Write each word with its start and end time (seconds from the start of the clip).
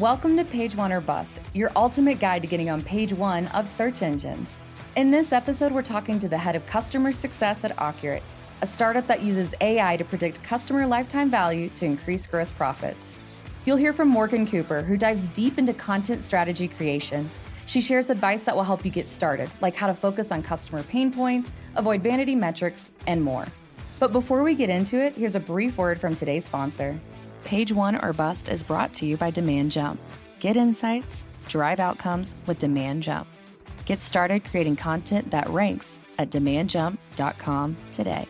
Welcome 0.00 0.36
to 0.36 0.44
Page 0.44 0.76
One 0.76 0.92
or 0.92 1.00
Bust, 1.00 1.40
your 1.54 1.72
ultimate 1.74 2.20
guide 2.20 2.42
to 2.42 2.48
getting 2.48 2.70
on 2.70 2.82
page 2.82 3.12
one 3.12 3.48
of 3.48 3.66
search 3.66 4.00
engines. 4.02 4.56
In 4.94 5.10
this 5.10 5.32
episode, 5.32 5.72
we're 5.72 5.82
talking 5.82 6.20
to 6.20 6.28
the 6.28 6.38
head 6.38 6.54
of 6.54 6.64
customer 6.66 7.10
success 7.10 7.64
at 7.64 7.74
Ocurate, 7.78 8.22
a 8.62 8.66
startup 8.66 9.08
that 9.08 9.22
uses 9.22 9.56
AI 9.60 9.96
to 9.96 10.04
predict 10.04 10.40
customer 10.44 10.86
lifetime 10.86 11.28
value 11.28 11.68
to 11.70 11.84
increase 11.84 12.28
gross 12.28 12.52
profits. 12.52 13.18
You'll 13.64 13.76
hear 13.76 13.92
from 13.92 14.06
Morgan 14.06 14.46
Cooper, 14.46 14.82
who 14.82 14.96
dives 14.96 15.26
deep 15.28 15.58
into 15.58 15.74
content 15.74 16.22
strategy 16.22 16.68
creation. 16.68 17.28
She 17.66 17.80
shares 17.80 18.08
advice 18.08 18.44
that 18.44 18.54
will 18.54 18.62
help 18.62 18.84
you 18.84 18.92
get 18.92 19.08
started, 19.08 19.50
like 19.60 19.74
how 19.74 19.88
to 19.88 19.94
focus 19.94 20.30
on 20.30 20.44
customer 20.44 20.84
pain 20.84 21.12
points, 21.12 21.52
avoid 21.74 22.04
vanity 22.04 22.36
metrics, 22.36 22.92
and 23.08 23.20
more. 23.20 23.48
But 23.98 24.12
before 24.12 24.44
we 24.44 24.54
get 24.54 24.70
into 24.70 25.02
it, 25.04 25.16
here's 25.16 25.34
a 25.34 25.40
brief 25.40 25.76
word 25.76 25.98
from 25.98 26.14
today's 26.14 26.44
sponsor. 26.44 27.00
Page 27.44 27.72
One 27.72 27.96
or 27.96 28.12
Bust 28.12 28.48
is 28.48 28.62
brought 28.62 28.92
to 28.94 29.06
you 29.06 29.16
by 29.16 29.30
Demand 29.30 29.72
Jump. 29.72 30.00
Get 30.40 30.56
insights, 30.56 31.24
drive 31.48 31.80
outcomes 31.80 32.36
with 32.46 32.58
Demand 32.58 33.02
Jump. 33.02 33.26
Get 33.86 34.00
started 34.02 34.44
creating 34.44 34.76
content 34.76 35.30
that 35.30 35.48
ranks 35.48 35.98
at 36.18 36.30
demandjump.com 36.30 37.76
today. 37.90 38.26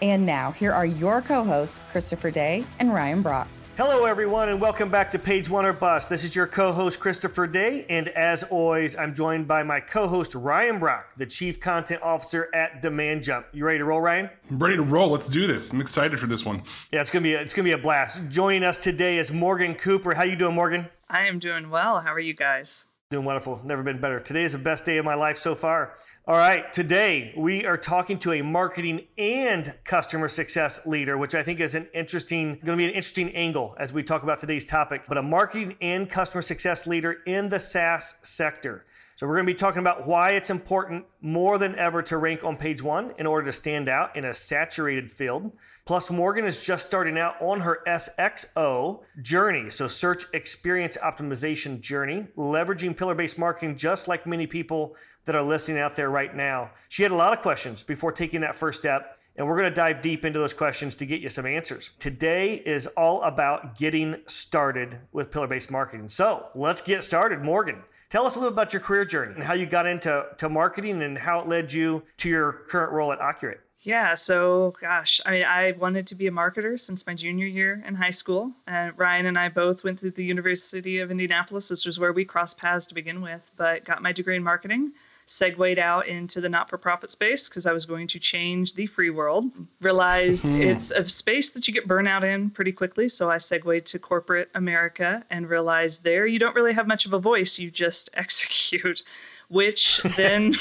And 0.00 0.24
now, 0.24 0.52
here 0.52 0.72
are 0.72 0.86
your 0.86 1.20
co 1.22 1.42
hosts, 1.42 1.80
Christopher 1.90 2.30
Day 2.30 2.64
and 2.78 2.94
Ryan 2.94 3.20
Brock. 3.20 3.48
Hello, 3.78 4.06
everyone, 4.06 4.48
and 4.48 4.60
welcome 4.60 4.90
back 4.90 5.08
to 5.12 5.20
Page 5.20 5.48
One 5.48 5.64
or 5.64 5.72
Bust. 5.72 6.08
This 6.08 6.24
is 6.24 6.34
your 6.34 6.48
co 6.48 6.72
host, 6.72 6.98
Christopher 6.98 7.46
Day, 7.46 7.86
and 7.88 8.08
as 8.08 8.42
always, 8.42 8.96
I'm 8.96 9.14
joined 9.14 9.46
by 9.46 9.62
my 9.62 9.78
co 9.78 10.08
host, 10.08 10.34
Ryan 10.34 10.80
Brock, 10.80 11.10
the 11.16 11.24
Chief 11.24 11.60
Content 11.60 12.02
Officer 12.02 12.48
at 12.52 12.82
Demand 12.82 13.22
Jump. 13.22 13.46
You 13.52 13.64
ready 13.64 13.78
to 13.78 13.84
roll, 13.84 14.00
Ryan? 14.00 14.30
I'm 14.50 14.58
ready 14.58 14.74
to 14.74 14.82
roll. 14.82 15.10
Let's 15.10 15.28
do 15.28 15.46
this. 15.46 15.72
I'm 15.72 15.80
excited 15.80 16.18
for 16.18 16.26
this 16.26 16.44
one. 16.44 16.64
Yeah, 16.90 17.02
it's 17.02 17.10
gonna 17.10 17.22
be 17.22 17.34
a, 17.34 17.40
it's 17.40 17.54
gonna 17.54 17.66
be 17.68 17.70
a 17.70 17.78
blast. 17.78 18.28
Joining 18.28 18.64
us 18.64 18.78
today 18.78 19.16
is 19.18 19.30
Morgan 19.30 19.76
Cooper. 19.76 20.12
How 20.12 20.24
you 20.24 20.34
doing, 20.34 20.56
Morgan? 20.56 20.88
I 21.08 21.28
am 21.28 21.38
doing 21.38 21.70
well. 21.70 22.00
How 22.00 22.12
are 22.12 22.18
you 22.18 22.34
guys? 22.34 22.84
Doing 23.10 23.24
wonderful. 23.24 23.58
Never 23.64 23.82
been 23.82 24.02
better. 24.02 24.20
Today 24.20 24.44
is 24.44 24.52
the 24.52 24.58
best 24.58 24.84
day 24.84 24.98
of 24.98 25.04
my 25.06 25.14
life 25.14 25.38
so 25.38 25.54
far. 25.54 25.94
All 26.26 26.36
right, 26.36 26.70
today 26.74 27.32
we 27.38 27.64
are 27.64 27.78
talking 27.78 28.18
to 28.18 28.34
a 28.34 28.42
marketing 28.42 29.06
and 29.16 29.74
customer 29.82 30.28
success 30.28 30.84
leader, 30.84 31.16
which 31.16 31.34
I 31.34 31.42
think 31.42 31.58
is 31.58 31.74
an 31.74 31.88
interesting, 31.94 32.58
going 32.62 32.76
to 32.76 32.76
be 32.76 32.84
an 32.84 32.90
interesting 32.90 33.34
angle 33.34 33.74
as 33.80 33.94
we 33.94 34.02
talk 34.02 34.24
about 34.24 34.40
today's 34.40 34.66
topic. 34.66 35.04
But 35.08 35.16
a 35.16 35.22
marketing 35.22 35.76
and 35.80 36.06
customer 36.06 36.42
success 36.42 36.86
leader 36.86 37.16
in 37.24 37.48
the 37.48 37.60
SaaS 37.60 38.16
sector. 38.20 38.84
So 39.18 39.26
we're 39.26 39.34
going 39.34 39.46
to 39.48 39.52
be 39.52 39.58
talking 39.58 39.80
about 39.80 40.06
why 40.06 40.30
it's 40.30 40.48
important 40.48 41.04
more 41.20 41.58
than 41.58 41.74
ever 41.74 42.02
to 42.02 42.18
rank 42.18 42.44
on 42.44 42.56
page 42.56 42.80
one 42.80 43.14
in 43.18 43.26
order 43.26 43.46
to 43.46 43.52
stand 43.52 43.88
out 43.88 44.14
in 44.14 44.24
a 44.24 44.32
saturated 44.32 45.10
field. 45.10 45.50
Plus, 45.84 46.08
Morgan 46.08 46.44
is 46.44 46.62
just 46.62 46.86
starting 46.86 47.18
out 47.18 47.34
on 47.42 47.62
her 47.62 47.80
SXO 47.84 49.00
journey, 49.20 49.70
so 49.70 49.88
search 49.88 50.26
experience 50.34 50.96
optimization 50.98 51.80
journey, 51.80 52.28
leveraging 52.36 52.96
pillar 52.96 53.16
based 53.16 53.40
marketing 53.40 53.76
just 53.76 54.06
like 54.06 54.24
many 54.24 54.46
people 54.46 54.94
that 55.24 55.34
are 55.34 55.42
listening 55.42 55.80
out 55.80 55.96
there 55.96 56.10
right 56.10 56.36
now. 56.36 56.70
She 56.88 57.02
had 57.02 57.10
a 57.10 57.16
lot 57.16 57.32
of 57.32 57.42
questions 57.42 57.82
before 57.82 58.12
taking 58.12 58.42
that 58.42 58.54
first 58.54 58.78
step. 58.78 59.18
And 59.34 59.46
we're 59.46 59.56
going 59.56 59.70
to 59.70 59.74
dive 59.74 60.02
deep 60.02 60.24
into 60.24 60.40
those 60.40 60.52
questions 60.52 60.96
to 60.96 61.06
get 61.06 61.20
you 61.20 61.28
some 61.28 61.46
answers. 61.46 61.92
Today 62.00 62.54
is 62.54 62.88
all 62.88 63.22
about 63.22 63.78
getting 63.78 64.16
started 64.26 64.98
with 65.12 65.30
pillar 65.30 65.46
based 65.46 65.70
marketing. 65.70 66.08
So 66.08 66.48
let's 66.56 66.82
get 66.82 67.04
started. 67.04 67.42
Morgan, 67.42 67.82
Tell 68.10 68.24
us 68.24 68.36
a 68.36 68.38
little 68.38 68.52
bit 68.52 68.54
about 68.54 68.72
your 68.72 68.80
career 68.80 69.04
journey 69.04 69.34
and 69.34 69.44
how 69.44 69.52
you 69.52 69.66
got 69.66 69.86
into 69.86 70.26
to 70.38 70.48
marketing 70.48 71.02
and 71.02 71.18
how 71.18 71.40
it 71.40 71.48
led 71.48 71.70
you 71.70 72.02
to 72.18 72.28
your 72.28 72.52
current 72.68 72.90
role 72.92 73.12
at 73.12 73.18
Ocurate. 73.18 73.58
Yeah, 73.82 74.14
so 74.14 74.74
gosh, 74.80 75.20
I 75.26 75.30
mean, 75.30 75.44
I 75.44 75.72
wanted 75.72 76.06
to 76.08 76.14
be 76.14 76.26
a 76.26 76.30
marketer 76.30 76.80
since 76.80 77.06
my 77.06 77.14
junior 77.14 77.46
year 77.46 77.82
in 77.86 77.94
high 77.94 78.10
school. 78.10 78.50
And 78.66 78.98
Ryan 78.98 79.26
and 79.26 79.38
I 79.38 79.50
both 79.50 79.84
went 79.84 79.98
to 79.98 80.10
the 80.10 80.24
University 80.24 81.00
of 81.00 81.10
Indianapolis. 81.10 81.68
This 81.68 81.84
was 81.84 81.98
where 81.98 82.12
we 82.14 82.24
crossed 82.24 82.56
paths 82.56 82.86
to 82.86 82.94
begin 82.94 83.20
with, 83.20 83.42
but 83.56 83.84
got 83.84 84.02
my 84.02 84.12
degree 84.12 84.36
in 84.36 84.42
marketing 84.42 84.92
segued 85.28 85.78
out 85.78 86.08
into 86.08 86.40
the 86.40 86.48
not 86.48 86.70
for 86.70 86.78
profit 86.78 87.10
space 87.10 87.48
because 87.48 87.66
I 87.66 87.72
was 87.72 87.84
going 87.84 88.08
to 88.08 88.18
change 88.18 88.74
the 88.74 88.86
free 88.86 89.10
world. 89.10 89.44
Realized 89.80 90.46
mm-hmm. 90.46 90.62
it's 90.62 90.90
a 90.90 91.06
space 91.08 91.50
that 91.50 91.68
you 91.68 91.74
get 91.74 91.86
burnout 91.86 92.24
in 92.24 92.50
pretty 92.50 92.72
quickly. 92.72 93.10
So 93.10 93.30
I 93.30 93.36
segued 93.36 93.86
to 93.86 93.98
corporate 93.98 94.48
America 94.54 95.22
and 95.30 95.48
realized 95.48 96.02
there 96.02 96.26
you 96.26 96.38
don't 96.38 96.56
really 96.56 96.72
have 96.72 96.86
much 96.86 97.04
of 97.04 97.12
a 97.12 97.18
voice, 97.18 97.58
you 97.58 97.70
just 97.70 98.08
execute, 98.14 99.02
which 99.48 100.00
then. 100.16 100.56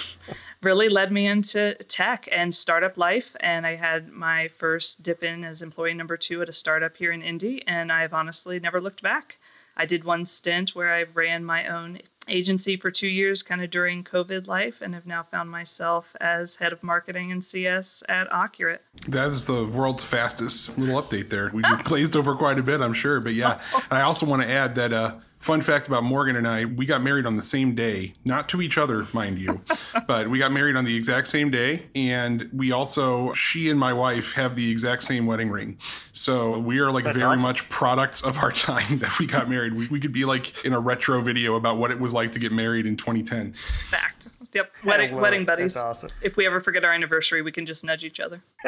really 0.63 0.89
led 0.89 1.11
me 1.11 1.27
into 1.27 1.75
tech 1.83 2.27
and 2.31 2.53
startup 2.53 2.97
life. 2.97 3.35
And 3.41 3.65
I 3.65 3.75
had 3.75 4.11
my 4.11 4.47
first 4.57 5.03
dip 5.03 5.23
in 5.23 5.43
as 5.43 5.61
employee 5.61 5.93
number 5.93 6.17
two 6.17 6.41
at 6.41 6.49
a 6.49 6.53
startup 6.53 6.97
here 6.97 7.11
in 7.11 7.21
Indy, 7.21 7.63
and 7.67 7.91
I've 7.91 8.11
honestly 8.11 8.59
never 8.59 8.81
looked 8.81 9.03
back. 9.03 9.37
I 9.77 9.85
did 9.85 10.03
one 10.03 10.25
stint 10.25 10.71
where 10.71 10.91
I 10.91 11.03
ran 11.13 11.45
my 11.45 11.67
own 11.67 11.99
agency 12.29 12.77
for 12.77 12.91
two 12.91 13.07
years, 13.07 13.41
kind 13.41 13.61
of 13.63 13.69
during 13.69 14.03
COVID 14.03 14.47
life, 14.47 14.75
and 14.81 14.93
have 14.93 15.05
now 15.05 15.23
found 15.23 15.49
myself 15.49 16.05
as 16.21 16.55
head 16.55 16.73
of 16.73 16.81
marketing 16.83 17.31
and 17.31 17.43
CS 17.43 18.03
at 18.09 18.29
Ocurate. 18.31 18.79
That 19.07 19.27
is 19.27 19.45
the 19.45 19.65
world's 19.65 20.03
fastest 20.03 20.77
little 20.77 21.01
update 21.01 21.29
there. 21.29 21.51
We 21.53 21.61
just 21.63 21.83
glazed 21.83 22.15
over 22.15 22.35
quite 22.35 22.59
a 22.59 22.63
bit, 22.63 22.81
I'm 22.81 22.93
sure. 22.93 23.19
But 23.19 23.33
yeah, 23.33 23.59
I 23.91 24.01
also 24.01 24.25
want 24.25 24.41
to 24.41 24.49
add 24.49 24.75
that 24.75 24.93
uh, 24.93 25.15
Fun 25.47 25.61
fact 25.61 25.87
about 25.87 26.03
Morgan 26.03 26.35
and 26.35 26.45
I, 26.45 26.65
we 26.65 26.85
got 26.85 27.01
married 27.01 27.25
on 27.25 27.37
the 27.37 27.41
same 27.41 27.73
day, 27.73 28.13
not 28.25 28.49
to 28.49 28.61
each 28.61 28.77
other, 28.77 29.07
mind 29.13 29.39
you, 29.39 29.61
but 30.05 30.29
we 30.29 30.39
got 30.39 30.51
married 30.51 30.75
on 30.75 30.83
the 30.83 30.93
exact 30.93 31.27
same 31.27 31.49
day. 31.49 31.83
And 31.95 32.49
we 32.51 32.73
also, 32.73 33.31
she 33.31 33.69
and 33.69 33.79
my 33.79 33.93
wife 33.93 34.33
have 34.33 34.57
the 34.57 34.69
exact 34.69 35.03
same 35.03 35.25
wedding 35.25 35.49
ring. 35.49 35.77
So 36.11 36.59
we 36.59 36.79
are 36.79 36.91
like 36.91 37.05
That's 37.05 37.17
very 37.17 37.31
awesome. 37.31 37.43
much 37.43 37.69
products 37.69 38.23
of 38.23 38.39
our 38.39 38.51
time 38.67 38.97
that 38.97 39.17
we 39.19 39.25
got 39.25 39.49
married. 39.49 39.73
We, 39.73 39.87
we 39.87 40.01
could 40.01 40.11
be 40.11 40.25
like 40.25 40.65
in 40.65 40.73
a 40.73 40.81
retro 40.81 41.21
video 41.21 41.55
about 41.55 41.77
what 41.77 41.91
it 41.91 41.99
was 42.01 42.13
like 42.13 42.33
to 42.33 42.39
get 42.39 42.51
married 42.51 42.85
in 42.85 42.97
2010. 42.97 43.53
Fact. 43.89 44.27
Yep. 44.53 44.71
Wedding, 44.85 45.15
wedding 45.15 45.45
buddies. 45.45 45.75
That's 45.75 45.85
awesome. 45.85 46.09
If 46.21 46.35
we 46.35 46.47
ever 46.47 46.59
forget 46.61 46.83
our 46.83 46.91
anniversary, 46.91 47.41
we 47.41 47.51
can 47.51 47.65
just 47.65 47.83
nudge 47.83 48.03
each 48.03 48.19
other. 48.19 48.41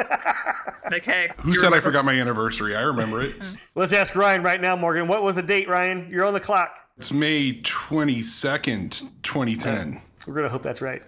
like, 0.90 1.04
hey. 1.04 1.30
Who 1.38 1.54
said 1.54 1.64
remember? 1.64 1.76
I 1.76 1.80
forgot 1.80 2.04
my 2.04 2.14
anniversary? 2.14 2.76
I 2.76 2.82
remember 2.82 3.22
it. 3.22 3.34
Let's 3.74 3.92
ask 3.92 4.14
Ryan 4.14 4.42
right 4.42 4.60
now, 4.60 4.76
Morgan. 4.76 5.08
What 5.08 5.22
was 5.22 5.34
the 5.34 5.42
date, 5.42 5.68
Ryan? 5.68 6.08
You're 6.08 6.24
on 6.24 6.32
the 6.32 6.40
clock. 6.40 6.69
It's 7.00 7.10
May 7.10 7.54
22nd, 7.62 9.08
2010. 9.22 10.02
We're 10.26 10.34
going 10.34 10.44
to 10.44 10.50
hope 10.50 10.62
that's 10.62 10.82
right. 10.82 11.02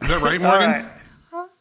Is 0.00 0.08
that 0.08 0.22
right, 0.22 0.40
Morgan? 0.40 0.88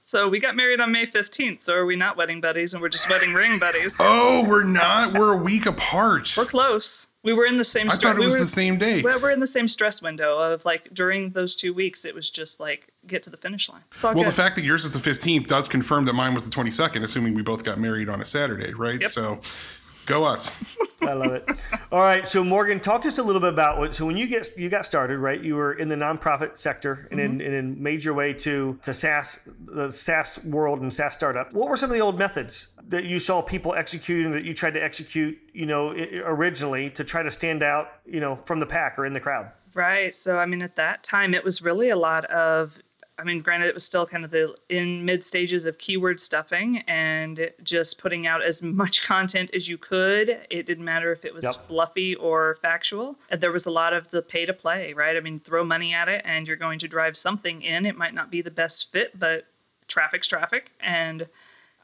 So 0.05 0.29
we 0.29 0.39
got 0.39 0.55
married 0.55 0.79
on 0.79 0.89
May 0.93 1.05
15th. 1.05 1.63
So 1.63 1.73
are 1.73 1.85
we 1.85 1.97
not 1.97 2.15
wedding 2.15 2.39
buddies 2.39 2.71
and 2.71 2.81
we're 2.81 2.87
just 2.87 3.09
wedding 3.09 3.33
ring 3.33 3.59
buddies? 3.59 3.93
Oh, 3.99 4.45
we're 4.45 4.63
not. 4.63 5.11
We're 5.11 5.33
a 5.33 5.37
week 5.37 5.65
apart. 5.65 6.33
We're 6.37 6.45
close. 6.45 7.07
We 7.23 7.33
were 7.33 7.45
in 7.45 7.57
the 7.57 7.65
same. 7.65 7.91
I 7.91 7.97
thought 7.97 8.15
it 8.15 8.19
we 8.19 8.25
was 8.25 8.35
were, 8.35 8.41
the 8.41 8.47
same 8.47 8.77
day. 8.77 9.01
Well, 9.01 9.19
We're 9.19 9.31
in 9.31 9.41
the 9.41 9.47
same 9.47 9.67
stress 9.67 10.01
window 10.01 10.37
of 10.37 10.63
like 10.63 10.93
during 10.93 11.31
those 11.31 11.53
two 11.53 11.73
weeks. 11.73 12.05
It 12.05 12.15
was 12.15 12.29
just 12.29 12.61
like 12.61 12.87
get 13.07 13.21
to 13.23 13.29
the 13.29 13.37
finish 13.37 13.67
line. 13.67 13.81
Well, 14.01 14.13
good. 14.13 14.27
the 14.27 14.31
fact 14.31 14.55
that 14.55 14.63
yours 14.63 14.85
is 14.85 14.93
the 14.93 14.99
fifteenth 14.99 15.47
does 15.47 15.67
confirm 15.67 16.05
that 16.05 16.13
mine 16.13 16.33
was 16.33 16.45
the 16.45 16.51
twenty 16.51 16.71
second, 16.71 17.03
assuming 17.03 17.33
we 17.33 17.41
both 17.41 17.65
got 17.65 17.79
married 17.79 18.07
on 18.07 18.21
a 18.21 18.25
Saturday, 18.25 18.73
right? 18.73 19.01
Yep. 19.01 19.09
So, 19.09 19.41
go 20.05 20.23
us. 20.23 20.51
I 21.01 21.13
love 21.13 21.33
it. 21.33 21.47
All 21.91 21.99
right, 21.99 22.27
so 22.27 22.43
Morgan, 22.43 22.79
talk 22.79 23.01
to 23.01 23.07
us 23.07 23.17
a 23.17 23.23
little 23.23 23.41
bit 23.41 23.51
about 23.51 23.77
what. 23.77 23.95
So 23.95 24.05
when 24.05 24.17
you 24.17 24.27
get 24.27 24.47
you 24.57 24.69
got 24.69 24.85
started, 24.85 25.19
right? 25.19 25.41
You 25.41 25.55
were 25.55 25.73
in 25.73 25.89
the 25.89 25.95
nonprofit 25.95 26.57
sector 26.57 27.07
and 27.11 27.19
mm-hmm. 27.19 27.41
in, 27.41 27.47
and 27.47 27.55
in 27.55 27.83
made 27.83 28.03
your 28.03 28.13
way 28.13 28.33
to 28.33 28.79
to 28.83 28.93
SaaS, 28.93 29.39
the 29.65 29.91
SaaS 29.91 30.43
world 30.45 30.81
and 30.81 30.93
SaaS 30.93 31.13
startup. 31.13 31.53
What 31.53 31.69
were 31.69 31.77
some 31.77 31.89
of 31.89 31.95
the 31.95 32.01
old 32.01 32.17
methods 32.17 32.67
that 32.87 33.05
you 33.05 33.19
saw 33.19 33.41
people 33.41 33.73
executing 33.73 34.31
that 34.31 34.43
you 34.43 34.53
tried 34.53 34.73
to 34.75 34.83
execute, 34.83 35.37
you 35.53 35.65
know, 35.65 35.91
originally 35.91 36.89
to 36.91 37.03
try 37.03 37.23
to 37.23 37.31
stand 37.31 37.63
out, 37.63 37.89
you 38.05 38.19
know, 38.19 38.35
from 38.35 38.59
the 38.59 38.65
pack 38.65 38.97
or 38.97 39.05
in 39.05 39.13
the 39.13 39.19
crowd? 39.19 39.51
Right. 39.73 40.13
So 40.13 40.37
I 40.37 40.45
mean, 40.45 40.61
at 40.61 40.75
that 40.75 41.03
time, 41.03 41.33
it 41.33 41.43
was 41.43 41.61
really 41.61 41.89
a 41.89 41.95
lot 41.95 42.25
of 42.25 42.73
I 43.19 43.23
mean, 43.23 43.41
granted, 43.41 43.67
it 43.67 43.75
was 43.75 43.83
still 43.83 44.07
kind 44.07 44.25
of 44.25 44.31
the 44.31 44.55
in 44.69 45.05
mid 45.05 45.23
stages 45.23 45.65
of 45.65 45.77
keyword 45.77 46.19
stuffing 46.19 46.79
and 46.87 47.51
just 47.63 47.99
putting 47.99 48.25
out 48.25 48.43
as 48.43 48.61
much 48.63 49.03
content 49.05 49.51
as 49.53 49.67
you 49.67 49.77
could. 49.77 50.45
It 50.49 50.65
didn't 50.65 50.85
matter 50.85 51.11
if 51.11 51.23
it 51.23 51.33
was 51.33 51.43
yep. 51.43 51.67
fluffy 51.67 52.15
or 52.15 52.57
factual. 52.61 53.15
And 53.29 53.39
there 53.39 53.51
was 53.51 53.67
a 53.67 53.71
lot 53.71 53.93
of 53.93 54.09
the 54.09 54.21
pay 54.21 54.45
to 54.45 54.53
play, 54.53 54.93
right? 54.93 55.15
I 55.15 55.19
mean, 55.19 55.39
throw 55.39 55.63
money 55.63 55.93
at 55.93 56.09
it 56.09 56.23
and 56.25 56.47
you're 56.47 56.57
going 56.57 56.79
to 56.79 56.87
drive 56.87 57.15
something 57.15 57.61
in. 57.61 57.85
It 57.85 57.95
might 57.95 58.15
not 58.15 58.31
be 58.31 58.41
the 58.41 58.51
best 58.51 58.91
fit, 58.91 59.17
but 59.19 59.45
traffic's 59.87 60.27
traffic. 60.27 60.71
And 60.79 61.27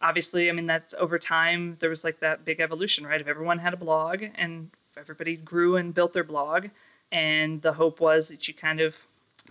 obviously, 0.02 0.50
I 0.50 0.54
mean, 0.54 0.66
that's 0.66 0.96
over 0.98 1.20
time, 1.20 1.78
there 1.80 1.92
was 1.92 2.04
like 2.04 2.20
that 2.22 2.44
big 2.44 2.60
evolution, 2.60 3.06
right? 3.06 3.22
If 3.22 3.28
everyone 3.28 3.60
had 3.60 3.74
a 3.74 3.78
blog 3.78 4.24
and 4.36 4.70
everybody 4.98 5.36
grew 5.36 5.76
and 5.76 5.94
built 5.94 6.14
their 6.14 6.24
blog, 6.24 6.68
and 7.12 7.62
the 7.62 7.74
hope 7.74 8.00
was 8.00 8.28
that 8.28 8.48
you 8.48 8.54
kind 8.54 8.80
of 8.80 8.96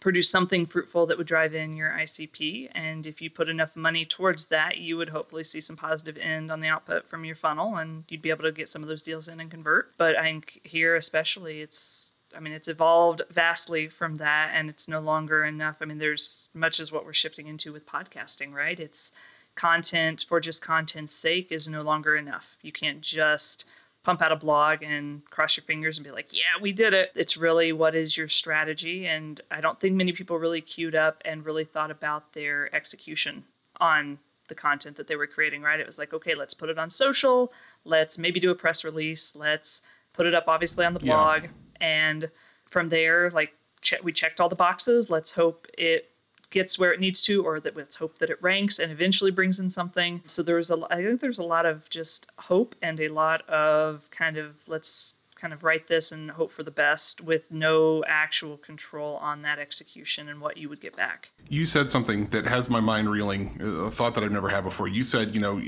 produce 0.01 0.31
something 0.31 0.67
fruitful 0.67 1.07
that 1.07 1.19
would 1.19 1.27
drive 1.27 1.55
in 1.55 1.77
your 1.77 1.91
ICP. 1.91 2.71
And 2.75 3.07
if 3.07 3.21
you 3.21 3.31
put 3.31 3.49
enough 3.49 3.75
money 3.75 4.05
towards 4.05 4.47
that, 4.47 4.79
you 4.79 4.97
would 4.97 5.09
hopefully 5.09 5.45
see 5.45 5.61
some 5.61 5.77
positive 5.77 6.17
end 6.19 6.51
on 6.51 6.61
the 6.61 6.69
output 6.69 7.09
from 7.09 7.25
your 7.25 7.37
funnel 7.37 7.77
and 7.77 8.05
you'd 8.09 8.23
be 8.23 8.31
able 8.31 8.45
to 8.45 8.53
get 8.53 8.69
some 8.69 8.83
of 8.83 8.89
those 8.89 9.03
deals 9.03 9.29
in 9.29 9.41
and 9.41 9.51
convert. 9.51 9.97
But 9.97 10.17
I 10.17 10.25
think 10.25 10.61
here, 10.65 10.97
especially, 10.97 11.61
it's 11.61 12.13
I 12.37 12.41
mean, 12.41 12.53
it's 12.53 12.69
evolved 12.69 13.23
vastly 13.31 13.89
from 13.89 14.19
that, 14.19 14.51
and 14.53 14.69
it's 14.69 14.87
no 14.87 15.01
longer 15.01 15.47
enough. 15.47 15.77
I 15.81 15.87
mean, 15.87 15.97
there's 15.97 16.51
much 16.53 16.79
as 16.79 16.93
what 16.93 17.07
we're 17.07 17.15
shifting 17.15 17.47
into 17.47 17.73
with 17.73 17.87
podcasting, 17.87 18.53
right? 18.53 18.79
It's 18.79 19.13
content 19.55 20.25
for 20.29 20.39
just 20.39 20.63
content's 20.63 21.13
sake 21.13 21.51
is 21.51 21.67
no 21.67 21.83
longer 21.83 22.17
enough. 22.17 22.47
You 22.63 22.71
can't 22.71 23.01
just 23.01 23.65
pump 24.09 24.23
out 24.23 24.33
a 24.33 24.37
blog 24.37 24.83
and 24.83 25.23
cross 25.27 25.55
your 25.55 25.65
fingers 25.65 25.99
and 25.99 26.05
be 26.05 26.11
like, 26.11 26.29
yeah, 26.31 26.63
we 26.63 26.73
did 26.73 26.95
it. 26.95 27.11
It's 27.15 27.37
really 27.37 27.73
what 27.73 27.95
is 27.95 28.17
your 28.17 28.27
strategy. 28.27 29.07
And 29.07 29.39
I 29.51 29.61
don't 29.61 29.79
think 29.79 29.97
many 29.97 30.13
people 30.13 30.39
really 30.39 30.63
queued 30.63 30.95
up 30.95 31.21
and 31.27 31.45
really 31.45 31.67
thought 31.67 31.91
about 31.91 32.33
their 32.33 32.75
execution 32.75 33.45
on 33.81 34.19
the 34.49 34.55
content 34.55 34.97
that 34.97 35.09
they 35.09 35.17
were 35.17 35.27
creating, 35.27 35.61
right? 35.61 35.79
It 35.79 35.87
was 35.87 35.99
like, 35.99 36.15
okay, 36.15 36.35
let's 36.35 36.55
put 36.55 36.71
it 36.71 36.79
on 36.79 36.89
social. 36.89 37.53
Let's 37.85 38.17
maybe 38.17 38.41
do 38.41 38.51
a 38.51 38.55
press 38.55 38.83
release. 38.83 39.35
Let's 39.37 39.83
put 40.15 40.25
it 40.25 40.33
up, 40.33 40.45
obviously, 40.49 40.87
on 40.87 40.95
the 40.95 41.01
blog. 41.01 41.43
Yeah. 41.43 41.51
And 41.83 42.31
from 42.71 42.89
there, 42.89 43.31
like, 43.33 43.53
che- 43.83 43.99
we 44.03 44.15
checked 44.15 44.41
all 44.41 44.49
the 44.49 44.57
boxes. 44.57 45.11
Let's 45.11 45.31
hope 45.31 45.67
it 45.77 46.09
gets 46.51 46.79
where 46.79 46.93
it 46.93 47.01
needs 47.01 47.23
to, 47.23 47.45
or 47.45 47.61
that 47.61 47.77
let's 47.77 47.97
hope 47.97 48.19
that 48.19 48.31
it 48.31 48.43
ranks 48.43 48.79
and 48.79 48.91
eventually 48.91 49.31
brings 49.31 49.59
in 49.61 49.69
something. 49.69 50.23
So 50.27 50.43
there's 50.43 50.71
a, 50.71 50.79
I 50.91 50.97
think 50.97 51.21
there's 51.21 51.39
a 51.39 51.45
lot 51.45 51.67
of 51.67 51.89
just 51.91 52.27
hope 52.39 52.75
and 52.83 53.01
a 53.01 53.09
lot 53.09 53.49
of 53.49 54.09
kind 54.11 54.37
of 54.37 54.55
let's 54.67 55.15
kind 55.39 55.53
of 55.53 55.63
write 55.63 55.87
this 55.87 56.11
and 56.13 56.31
hope 56.31 56.51
for 56.51 56.63
the 56.63 56.71
best 56.71 57.21
with 57.21 57.51
no 57.53 58.03
actual 58.09 58.57
control 58.57 59.17
on 59.17 59.41
that 59.43 59.59
execution 59.59 60.29
and 60.31 60.41
what 60.41 60.57
you 60.57 60.69
would 60.69 60.81
get 60.81 60.97
back. 60.97 61.29
You 61.49 61.65
said 61.65 61.89
something 61.89 62.27
that 62.31 62.45
has 62.45 62.69
my 62.69 62.81
mind 62.81 63.09
reeling, 63.09 63.59
a 63.61 63.91
thought 63.91 64.15
that 64.15 64.25
I've 64.25 64.33
never 64.33 64.49
had 64.49 64.65
before. 64.65 64.89
You 64.89 65.05
said, 65.05 65.35
you 65.35 65.41
know, 65.41 65.63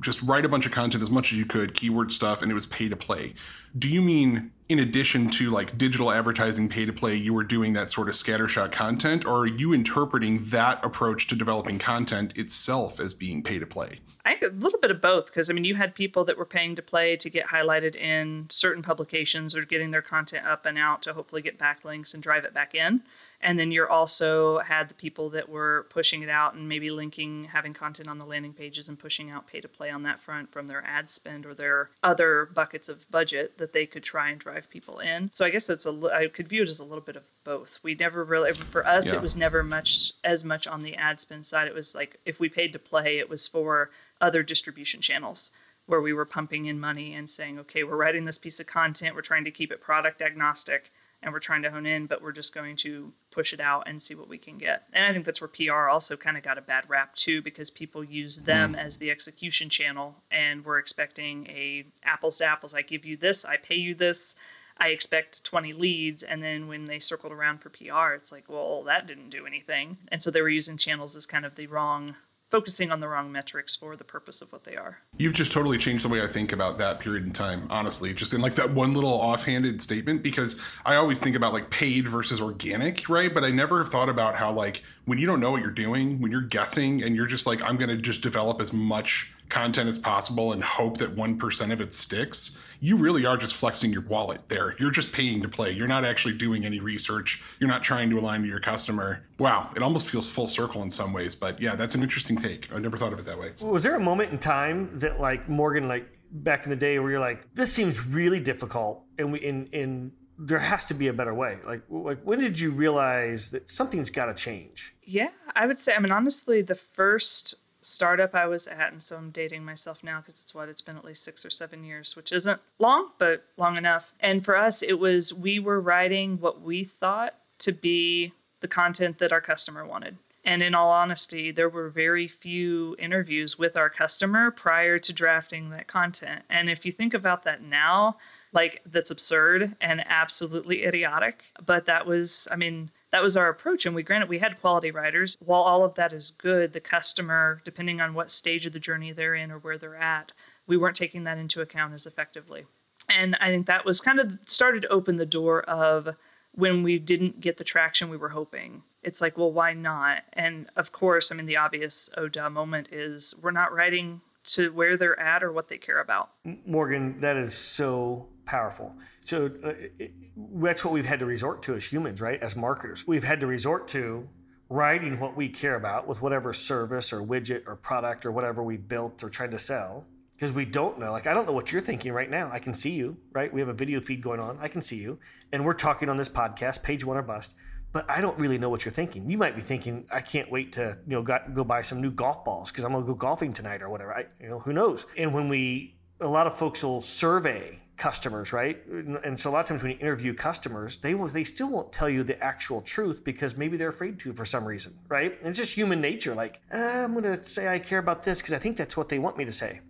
just 0.00 0.22
write 0.22 0.44
a 0.44 0.48
bunch 0.48 0.66
of 0.66 0.72
content 0.72 1.02
as 1.02 1.10
much 1.10 1.32
as 1.32 1.38
you 1.38 1.46
could, 1.46 1.74
keyword 1.74 2.12
stuff, 2.12 2.42
and 2.42 2.50
it 2.50 2.54
was 2.54 2.66
pay 2.66 2.88
to 2.88 2.96
play. 2.96 3.34
Do 3.78 3.88
you 3.88 4.02
mean 4.02 4.52
in 4.68 4.80
addition 4.80 5.30
to 5.30 5.50
like 5.50 5.78
digital 5.78 6.10
advertising 6.10 6.68
pay 6.68 6.84
to 6.84 6.92
play, 6.92 7.14
you 7.14 7.32
were 7.32 7.44
doing 7.44 7.72
that 7.74 7.88
sort 7.88 8.08
of 8.08 8.14
scattershot 8.14 8.72
content, 8.72 9.24
or 9.24 9.40
are 9.40 9.46
you 9.46 9.72
interpreting 9.72 10.42
that 10.44 10.84
approach 10.84 11.28
to 11.28 11.36
developing 11.36 11.78
content 11.78 12.36
itself 12.36 12.98
as 12.98 13.14
being 13.14 13.42
pay 13.42 13.58
to 13.58 13.66
play? 13.66 14.00
I 14.24 14.30
think 14.30 14.42
a 14.42 14.56
little 14.56 14.80
bit 14.80 14.90
of 14.90 15.00
both, 15.00 15.26
because 15.26 15.48
I 15.50 15.52
mean, 15.52 15.64
you 15.64 15.76
had 15.76 15.94
people 15.94 16.24
that 16.24 16.36
were 16.36 16.44
paying 16.44 16.74
to 16.74 16.82
play 16.82 17.16
to 17.16 17.30
get 17.30 17.46
highlighted 17.46 17.94
in 17.94 18.48
certain 18.50 18.82
publications 18.82 19.54
or 19.54 19.64
getting 19.64 19.92
their 19.92 20.02
content 20.02 20.44
up 20.46 20.66
and 20.66 20.76
out 20.76 21.02
to 21.02 21.12
hopefully 21.12 21.42
get 21.42 21.60
backlinks 21.60 22.12
and 22.12 22.22
drive 22.22 22.44
it 22.44 22.52
back 22.52 22.74
in 22.74 23.02
and 23.40 23.58
then 23.58 23.70
you're 23.70 23.90
also 23.90 24.58
had 24.60 24.88
the 24.88 24.94
people 24.94 25.30
that 25.30 25.48
were 25.48 25.86
pushing 25.90 26.22
it 26.22 26.28
out 26.28 26.54
and 26.54 26.68
maybe 26.68 26.90
linking 26.90 27.44
having 27.44 27.74
content 27.74 28.08
on 28.08 28.18
the 28.18 28.24
landing 28.24 28.52
pages 28.52 28.88
and 28.88 28.98
pushing 28.98 29.30
out 29.30 29.46
pay 29.46 29.60
to 29.60 29.68
play 29.68 29.90
on 29.90 30.02
that 30.02 30.20
front 30.20 30.50
from 30.50 30.66
their 30.66 30.84
ad 30.86 31.08
spend 31.10 31.44
or 31.44 31.54
their 31.54 31.90
other 32.02 32.48
buckets 32.54 32.88
of 32.88 33.08
budget 33.10 33.56
that 33.58 33.72
they 33.72 33.86
could 33.86 34.02
try 34.02 34.30
and 34.30 34.40
drive 34.40 34.68
people 34.70 35.00
in. 35.00 35.30
So 35.32 35.44
i 35.44 35.50
guess 35.50 35.68
it's 35.68 35.86
a 35.86 36.10
i 36.12 36.28
could 36.28 36.48
view 36.48 36.62
it 36.62 36.68
as 36.68 36.80
a 36.80 36.84
little 36.84 37.04
bit 37.04 37.16
of 37.16 37.24
both. 37.44 37.78
We 37.82 37.94
never 37.94 38.24
really 38.24 38.52
for 38.54 38.86
us 38.86 39.06
yeah. 39.06 39.16
it 39.16 39.22
was 39.22 39.36
never 39.36 39.62
much 39.62 40.12
as 40.24 40.44
much 40.44 40.66
on 40.66 40.82
the 40.82 40.94
ad 40.94 41.20
spend 41.20 41.44
side. 41.44 41.68
It 41.68 41.74
was 41.74 41.94
like 41.94 42.18
if 42.24 42.40
we 42.40 42.48
paid 42.48 42.72
to 42.72 42.78
play 42.78 43.18
it 43.18 43.28
was 43.28 43.46
for 43.46 43.90
other 44.20 44.42
distribution 44.42 45.00
channels 45.00 45.50
where 45.86 46.00
we 46.00 46.12
were 46.12 46.24
pumping 46.24 46.66
in 46.66 46.80
money 46.80 47.14
and 47.14 47.28
saying 47.28 47.58
okay 47.58 47.84
we're 47.84 47.96
writing 47.96 48.24
this 48.24 48.38
piece 48.38 48.60
of 48.60 48.66
content. 48.66 49.14
We're 49.14 49.22
trying 49.22 49.44
to 49.44 49.50
keep 49.50 49.72
it 49.72 49.80
product 49.80 50.22
agnostic 50.22 50.90
and 51.22 51.32
we're 51.32 51.40
trying 51.40 51.62
to 51.62 51.70
hone 51.70 51.86
in, 51.86 52.06
but 52.06 52.22
we're 52.22 52.32
just 52.32 52.54
going 52.54 52.76
to 52.76 53.12
push 53.30 53.52
it 53.52 53.60
out 53.60 53.88
and 53.88 54.00
see 54.00 54.14
what 54.14 54.28
we 54.28 54.38
can 54.38 54.58
get. 54.58 54.84
And 54.92 55.04
I 55.04 55.12
think 55.12 55.24
that's 55.24 55.40
where 55.40 55.48
PR 55.48 55.88
also 55.88 56.16
kind 56.16 56.36
of 56.36 56.42
got 56.42 56.58
a 56.58 56.62
bad 56.62 56.84
rap 56.88 57.14
too, 57.14 57.42
because 57.42 57.70
people 57.70 58.04
use 58.04 58.36
them 58.36 58.74
mm. 58.74 58.84
as 58.84 58.96
the 58.96 59.10
execution 59.10 59.68
channel, 59.68 60.14
and 60.30 60.64
we're 60.64 60.78
expecting 60.78 61.46
a 61.48 61.84
apples 62.04 62.38
to 62.38 62.44
apples. 62.44 62.74
I 62.74 62.82
give 62.82 63.04
you 63.04 63.16
this, 63.16 63.44
I 63.44 63.56
pay 63.56 63.76
you 63.76 63.94
this. 63.94 64.34
I 64.78 64.88
expect 64.88 65.42
20 65.44 65.72
leads. 65.72 66.22
And 66.22 66.42
then 66.42 66.68
when 66.68 66.84
they 66.84 66.98
circled 66.98 67.32
around 67.32 67.62
for 67.62 67.70
PR, 67.70 68.12
it's 68.14 68.30
like, 68.30 68.44
well, 68.48 68.82
that 68.84 69.06
didn't 69.06 69.30
do 69.30 69.46
anything. 69.46 69.96
And 70.08 70.22
so 70.22 70.30
they 70.30 70.42
were 70.42 70.50
using 70.50 70.76
channels 70.76 71.16
as 71.16 71.24
kind 71.24 71.46
of 71.46 71.54
the 71.54 71.66
wrong 71.66 72.14
focusing 72.50 72.92
on 72.92 73.00
the 73.00 73.08
wrong 73.08 73.32
metrics 73.32 73.74
for 73.74 73.96
the 73.96 74.04
purpose 74.04 74.40
of 74.40 74.52
what 74.52 74.64
they 74.64 74.76
are. 74.76 74.98
You've 75.18 75.32
just 75.32 75.52
totally 75.52 75.78
changed 75.78 76.04
the 76.04 76.08
way 76.08 76.22
I 76.22 76.26
think 76.26 76.52
about 76.52 76.78
that 76.78 77.00
period 77.00 77.24
in 77.24 77.32
time, 77.32 77.66
honestly, 77.70 78.14
just 78.14 78.34
in 78.34 78.40
like 78.40 78.54
that 78.54 78.70
one 78.70 78.94
little 78.94 79.10
offhanded 79.10 79.82
statement, 79.82 80.22
because 80.22 80.60
I 80.84 80.96
always 80.96 81.18
think 81.20 81.36
about 81.36 81.52
like 81.52 81.70
paid 81.70 82.06
versus 82.06 82.40
organic, 82.40 83.08
right? 83.08 83.32
But 83.32 83.44
I 83.44 83.50
never 83.50 83.78
have 83.78 83.90
thought 83.90 84.08
about 84.08 84.36
how, 84.36 84.52
like, 84.52 84.82
when 85.06 85.18
you 85.18 85.26
don't 85.26 85.40
know 85.40 85.52
what 85.52 85.62
you're 85.62 85.70
doing, 85.70 86.20
when 86.20 86.30
you're 86.30 86.42
guessing 86.42 87.02
and 87.02 87.16
you're 87.16 87.26
just 87.26 87.46
like, 87.46 87.62
I'm 87.62 87.76
going 87.76 87.88
to 87.88 87.96
just 87.96 88.22
develop 88.22 88.60
as 88.60 88.72
much 88.72 89.32
content 89.48 89.88
as 89.88 89.96
possible 89.96 90.52
and 90.52 90.62
hope 90.62 90.98
that 90.98 91.14
1% 91.14 91.72
of 91.72 91.80
it 91.80 91.94
sticks, 91.94 92.58
you 92.80 92.96
really 92.96 93.24
are 93.24 93.36
just 93.36 93.54
flexing 93.54 93.92
your 93.92 94.02
wallet 94.02 94.40
there. 94.48 94.74
You're 94.80 94.90
just 94.90 95.12
paying 95.12 95.40
to 95.42 95.48
play. 95.48 95.70
You're 95.70 95.86
not 95.86 96.04
actually 96.04 96.34
doing 96.34 96.64
any 96.64 96.80
research. 96.80 97.42
You're 97.60 97.68
not 97.68 97.84
trying 97.84 98.10
to 98.10 98.18
align 98.18 98.42
to 98.42 98.48
your 98.48 98.58
customer. 98.58 99.24
Wow, 99.38 99.70
it 99.76 99.82
almost 99.82 100.10
feels 100.10 100.28
full 100.28 100.48
circle 100.48 100.82
in 100.82 100.90
some 100.90 101.12
ways, 101.12 101.36
but 101.36 101.60
yeah, 101.60 101.76
that's 101.76 101.94
an 101.94 102.02
interesting 102.02 102.36
take. 102.36 102.72
I 102.74 102.78
never 102.78 102.96
thought 102.96 103.12
of 103.12 103.20
it 103.20 103.26
that 103.26 103.38
way. 103.38 103.52
Was 103.60 103.84
there 103.84 103.94
a 103.94 104.00
moment 104.00 104.32
in 104.32 104.38
time 104.38 104.98
that 104.98 105.20
like 105.20 105.48
Morgan 105.48 105.86
like 105.86 106.08
back 106.32 106.64
in 106.64 106.70
the 106.70 106.76
day 106.76 106.98
where 106.98 107.12
you're 107.12 107.20
like 107.20 107.46
this 107.54 107.72
seems 107.72 108.04
really 108.04 108.40
difficult 108.40 109.04
and 109.16 109.32
we 109.32 109.38
in 109.38 109.66
in 109.68 110.10
there 110.38 110.58
has 110.58 110.84
to 110.86 110.94
be 110.94 111.06
a 111.08 111.12
better 111.12 111.34
way. 111.34 111.58
Like, 111.64 111.82
like 111.88 112.20
when 112.22 112.40
did 112.40 112.58
you 112.58 112.70
realize 112.70 113.50
that 113.50 113.70
something's 113.70 114.10
got 114.10 114.26
to 114.26 114.34
change? 114.34 114.95
Yeah, 115.06 115.30
I 115.54 115.66
would 115.66 115.78
say. 115.78 115.94
I 115.94 116.00
mean, 116.00 116.12
honestly, 116.12 116.62
the 116.62 116.74
first 116.74 117.54
startup 117.82 118.34
I 118.34 118.46
was 118.46 118.66
at, 118.66 118.92
and 118.92 119.00
so 119.00 119.16
I'm 119.16 119.30
dating 119.30 119.64
myself 119.64 120.02
now 120.02 120.20
because 120.20 120.42
it's 120.42 120.54
what 120.54 120.68
it's 120.68 120.82
been 120.82 120.96
at 120.96 121.04
least 121.04 121.22
six 121.22 121.44
or 121.44 121.50
seven 121.50 121.84
years, 121.84 122.16
which 122.16 122.32
isn't 122.32 122.60
long, 122.80 123.10
but 123.18 123.44
long 123.56 123.76
enough. 123.76 124.12
And 124.20 124.44
for 124.44 124.56
us, 124.56 124.82
it 124.82 124.94
was 124.94 125.32
we 125.32 125.60
were 125.60 125.80
writing 125.80 126.38
what 126.40 126.60
we 126.60 126.84
thought 126.84 127.34
to 127.60 127.72
be 127.72 128.32
the 128.60 128.68
content 128.68 129.18
that 129.18 129.32
our 129.32 129.40
customer 129.40 129.86
wanted. 129.86 130.16
And 130.44 130.62
in 130.62 130.74
all 130.74 130.90
honesty, 130.90 131.50
there 131.50 131.68
were 131.68 131.88
very 131.88 132.28
few 132.28 132.94
interviews 132.98 133.58
with 133.58 133.76
our 133.76 133.90
customer 133.90 134.50
prior 134.50 134.98
to 134.98 135.12
drafting 135.12 135.70
that 135.70 135.88
content. 135.88 136.42
And 136.50 136.68
if 136.70 136.84
you 136.84 136.92
think 136.92 137.14
about 137.14 137.44
that 137.44 137.62
now, 137.62 138.16
like 138.52 138.80
that's 138.86 139.10
absurd 139.10 139.74
and 139.80 140.04
absolutely 140.06 140.84
idiotic. 140.84 141.42
But 141.64 141.84
that 141.86 142.06
was, 142.06 142.46
I 142.50 142.56
mean, 142.56 142.90
that 143.12 143.22
was 143.22 143.36
our 143.36 143.48
approach. 143.48 143.86
And 143.86 143.94
we 143.94 144.02
granted 144.02 144.28
we 144.28 144.38
had 144.38 144.60
quality 144.60 144.90
writers. 144.90 145.36
While 145.40 145.62
all 145.62 145.84
of 145.84 145.94
that 145.94 146.12
is 146.12 146.32
good, 146.38 146.72
the 146.72 146.80
customer, 146.80 147.62
depending 147.64 148.00
on 148.00 148.14
what 148.14 148.30
stage 148.30 148.66
of 148.66 148.72
the 148.72 148.80
journey 148.80 149.12
they're 149.12 149.34
in 149.34 149.50
or 149.50 149.58
where 149.58 149.78
they're 149.78 149.96
at, 149.96 150.32
we 150.66 150.76
weren't 150.76 150.96
taking 150.96 151.24
that 151.24 151.38
into 151.38 151.60
account 151.60 151.94
as 151.94 152.06
effectively. 152.06 152.66
And 153.08 153.36
I 153.40 153.48
think 153.48 153.66
that 153.66 153.84
was 153.84 154.00
kind 154.00 154.18
of 154.18 154.32
started 154.46 154.82
to 154.82 154.88
open 154.88 155.16
the 155.16 155.26
door 155.26 155.62
of 155.62 156.08
when 156.52 156.82
we 156.82 156.98
didn't 156.98 157.40
get 157.40 157.56
the 157.56 157.64
traction 157.64 158.08
we 158.08 158.16
were 158.16 158.28
hoping. 158.28 158.82
It's 159.02 159.20
like, 159.20 159.38
well, 159.38 159.52
why 159.52 159.74
not? 159.74 160.22
And 160.32 160.68
of 160.76 160.90
course, 160.90 161.30
I 161.30 161.34
mean, 161.36 161.46
the 161.46 161.58
obvious 161.58 162.10
oh 162.16 162.28
duh 162.28 162.50
moment 162.50 162.88
is 162.90 163.34
we're 163.40 163.50
not 163.52 163.72
writing 163.72 164.20
to 164.46 164.70
where 164.70 164.96
they're 164.96 165.18
at 165.18 165.42
or 165.42 165.52
what 165.52 165.68
they 165.68 165.78
care 165.78 166.00
about. 166.00 166.30
Morgan, 166.66 167.20
that 167.20 167.36
is 167.36 167.56
so 167.56 168.28
powerful. 168.44 168.94
So 169.24 169.50
uh, 169.64 169.72
it, 169.98 170.12
that's 170.54 170.84
what 170.84 170.94
we've 170.94 171.06
had 171.06 171.18
to 171.20 171.26
resort 171.26 171.62
to 171.64 171.74
as 171.74 171.84
humans, 171.84 172.20
right? 172.20 172.40
As 172.40 172.56
marketers, 172.56 173.06
we've 173.06 173.24
had 173.24 173.40
to 173.40 173.46
resort 173.46 173.88
to 173.88 174.28
writing 174.68 175.20
what 175.20 175.36
we 175.36 175.48
care 175.48 175.76
about 175.76 176.08
with 176.08 176.20
whatever 176.20 176.52
service 176.52 177.12
or 177.12 177.20
widget 177.22 177.62
or 177.66 177.76
product 177.76 178.26
or 178.26 178.32
whatever 178.32 178.62
we've 178.62 178.88
built 178.88 179.22
or 179.22 179.30
tried 179.30 179.52
to 179.52 179.58
sell 179.58 180.04
because 180.36 180.52
we 180.52 180.64
don't 180.64 180.98
know. 180.98 181.12
Like, 181.12 181.26
I 181.26 181.34
don't 181.34 181.46
know 181.46 181.52
what 181.52 181.72
you're 181.72 181.82
thinking 181.82 182.12
right 182.12 182.28
now. 182.28 182.50
I 182.52 182.58
can 182.58 182.74
see 182.74 182.90
you, 182.90 183.16
right? 183.32 183.52
We 183.52 183.60
have 183.60 183.68
a 183.68 183.74
video 183.74 184.00
feed 184.00 184.22
going 184.22 184.38
on. 184.38 184.58
I 184.60 184.68
can 184.68 184.82
see 184.82 184.96
you. 184.96 185.18
And 185.50 185.64
we're 185.64 185.74
talking 185.74 186.08
on 186.08 186.18
this 186.18 186.28
podcast, 186.28 186.82
page 186.82 187.04
one 187.04 187.16
or 187.16 187.22
bust. 187.22 187.54
But 187.92 188.10
I 188.10 188.20
don't 188.20 188.38
really 188.38 188.58
know 188.58 188.68
what 188.68 188.84
you're 188.84 188.92
thinking. 188.92 189.30
You 189.30 189.38
might 189.38 189.56
be 189.56 189.62
thinking, 189.62 190.06
I 190.12 190.20
can't 190.20 190.50
wait 190.50 190.72
to, 190.74 190.98
you 191.06 191.16
know, 191.16 191.22
go, 191.22 191.64
buy 191.64 191.82
some 191.82 192.00
new 192.00 192.10
golf 192.10 192.44
balls 192.44 192.70
because 192.70 192.84
I'm 192.84 192.92
to 192.92 193.00
go 193.02 193.14
golfing 193.14 193.52
tonight 193.52 193.80
or 193.80 193.88
whatever. 193.88 194.14
I, 194.14 194.26
you 194.40 194.48
know, 194.48 194.58
who 194.58 194.72
knows? 194.72 195.06
And 195.16 195.32
when 195.32 195.48
we, 195.48 195.96
a 196.20 196.28
lot 196.28 196.46
of 196.46 196.58
folks 196.58 196.82
will 196.82 197.00
survey 197.00 197.80
customers, 197.96 198.52
right? 198.52 198.84
And 198.86 199.38
so 199.38 199.50
a 199.50 199.52
lot 199.52 199.60
of 199.60 199.66
times 199.66 199.82
when 199.82 199.92
you 199.92 199.98
interview 199.98 200.34
customers, 200.34 200.98
they 200.98 201.14
will 201.14 201.28
they 201.28 201.44
still 201.44 201.68
won't 201.68 201.92
tell 201.92 202.08
you 202.08 202.22
the 202.22 202.42
actual 202.42 202.82
truth 202.82 203.24
because 203.24 203.56
maybe 203.56 203.76
they're 203.76 203.88
afraid 203.90 204.18
to 204.20 204.32
for 204.32 204.44
some 204.44 204.64
reason, 204.64 204.98
right? 205.08 205.36
And 205.40 205.48
it's 205.48 205.58
just 205.58 205.74
human 205.74 206.00
nature. 206.00 206.34
Like 206.34 206.60
uh, 206.72 206.76
I'm 206.76 207.20
to 207.22 207.44
say 207.44 207.68
I 207.68 207.78
care 207.78 207.98
about 207.98 208.22
this 208.22 208.40
because 208.40 208.52
I 208.52 208.58
think 208.58 208.76
that's 208.76 208.96
what 208.96 209.08
they 209.08 209.18
want 209.18 209.36
me 209.36 209.44
to 209.46 209.52
say, 209.52 209.80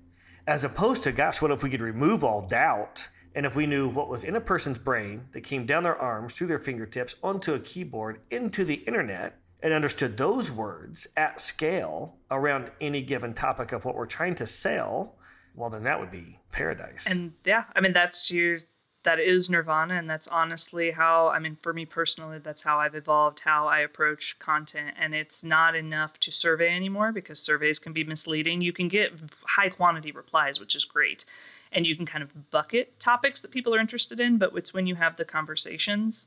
as 0.46 0.64
opposed 0.64 1.02
to 1.04 1.12
gosh, 1.12 1.42
what 1.42 1.50
if 1.50 1.62
we 1.62 1.70
could 1.70 1.80
remove 1.80 2.22
all 2.22 2.42
doubt? 2.42 3.08
And 3.36 3.44
if 3.44 3.54
we 3.54 3.66
knew 3.66 3.86
what 3.86 4.08
was 4.08 4.24
in 4.24 4.34
a 4.34 4.40
person's 4.40 4.78
brain 4.78 5.28
that 5.32 5.42
came 5.42 5.66
down 5.66 5.82
their 5.82 5.94
arms, 5.94 6.32
through 6.32 6.46
their 6.46 6.58
fingertips, 6.58 7.16
onto 7.22 7.52
a 7.52 7.60
keyboard, 7.60 8.20
into 8.30 8.64
the 8.64 8.76
internet, 8.76 9.38
and 9.62 9.74
understood 9.74 10.16
those 10.16 10.50
words 10.50 11.06
at 11.18 11.38
scale 11.38 12.16
around 12.30 12.70
any 12.80 13.02
given 13.02 13.34
topic 13.34 13.72
of 13.72 13.84
what 13.84 13.94
we're 13.94 14.06
trying 14.06 14.34
to 14.36 14.46
sell, 14.46 15.16
well, 15.54 15.68
then 15.68 15.84
that 15.84 16.00
would 16.00 16.10
be 16.10 16.38
paradise. 16.50 17.04
And 17.06 17.34
yeah, 17.44 17.64
I 17.74 17.82
mean, 17.82 17.92
that's 17.92 18.30
your, 18.30 18.60
that 19.02 19.20
is 19.20 19.50
nirvana. 19.50 19.94
And 19.94 20.08
that's 20.08 20.28
honestly 20.28 20.90
how, 20.90 21.28
I 21.28 21.38
mean, 21.38 21.58
for 21.60 21.74
me 21.74 21.84
personally, 21.84 22.38
that's 22.38 22.62
how 22.62 22.78
I've 22.78 22.94
evolved 22.94 23.40
how 23.40 23.66
I 23.66 23.80
approach 23.80 24.38
content. 24.38 24.94
And 24.98 25.14
it's 25.14 25.44
not 25.44 25.76
enough 25.76 26.18
to 26.20 26.32
survey 26.32 26.74
anymore 26.74 27.12
because 27.12 27.38
surveys 27.38 27.78
can 27.78 27.92
be 27.92 28.02
misleading. 28.02 28.62
You 28.62 28.72
can 28.72 28.88
get 28.88 29.12
high 29.44 29.68
quantity 29.68 30.12
replies, 30.12 30.58
which 30.58 30.74
is 30.74 30.86
great. 30.86 31.26
And 31.72 31.86
you 31.86 31.96
can 31.96 32.06
kind 32.06 32.22
of 32.22 32.50
bucket 32.50 32.98
topics 33.00 33.40
that 33.40 33.50
people 33.50 33.74
are 33.74 33.80
interested 33.80 34.20
in, 34.20 34.38
but 34.38 34.56
it's 34.56 34.72
when 34.72 34.86
you 34.86 34.94
have 34.94 35.16
the 35.16 35.24
conversations 35.24 36.26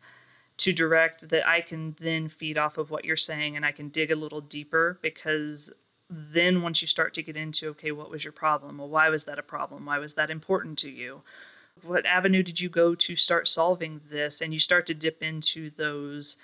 to 0.60 0.74
direct 0.74 1.30
that 1.30 1.48
I 1.48 1.62
can 1.62 1.96
then 2.02 2.28
feed 2.28 2.58
off 2.58 2.78
of 2.78 2.92
what 2.92 3.06
you're 3.06 3.16
saying 3.16 3.56
and 3.56 3.66
I 3.66 3.72
can 3.72 3.88
dig 3.90 4.12
a 4.12 4.16
little 4.16 4.42
deeper 4.42 5.00
because 5.02 5.72
then 6.10 6.62
once 6.62 6.82
you 6.82 6.88
start 6.88 7.14
to 7.14 7.24
get 7.24 7.38
into 7.38 7.70
okay 7.70 7.92
what 7.92 8.12
was 8.12 8.24
your 8.24 8.34
problem? 8.34 8.78
Well 8.78 8.90
why 8.90 9.10
was 9.10 9.24
that 9.24 9.40
a 9.40 9.44
problem? 9.44 9.86
Why 9.86 10.00
was 10.00 10.16
that 10.16 10.30
important 10.30 10.78
to 10.80 10.90
you? 10.90 11.22
What 11.84 12.06
avenue 12.06 12.44
did 12.44 12.60
you 12.60 12.68
go 12.68 12.94
to 12.94 13.16
start 13.16 13.48
solving 13.48 14.02
this? 14.12 14.42
And 14.42 14.54
you 14.54 14.60
start 14.60 14.86
to 14.88 14.94
dip 14.94 15.24
into 15.24 15.70
those 15.78 16.36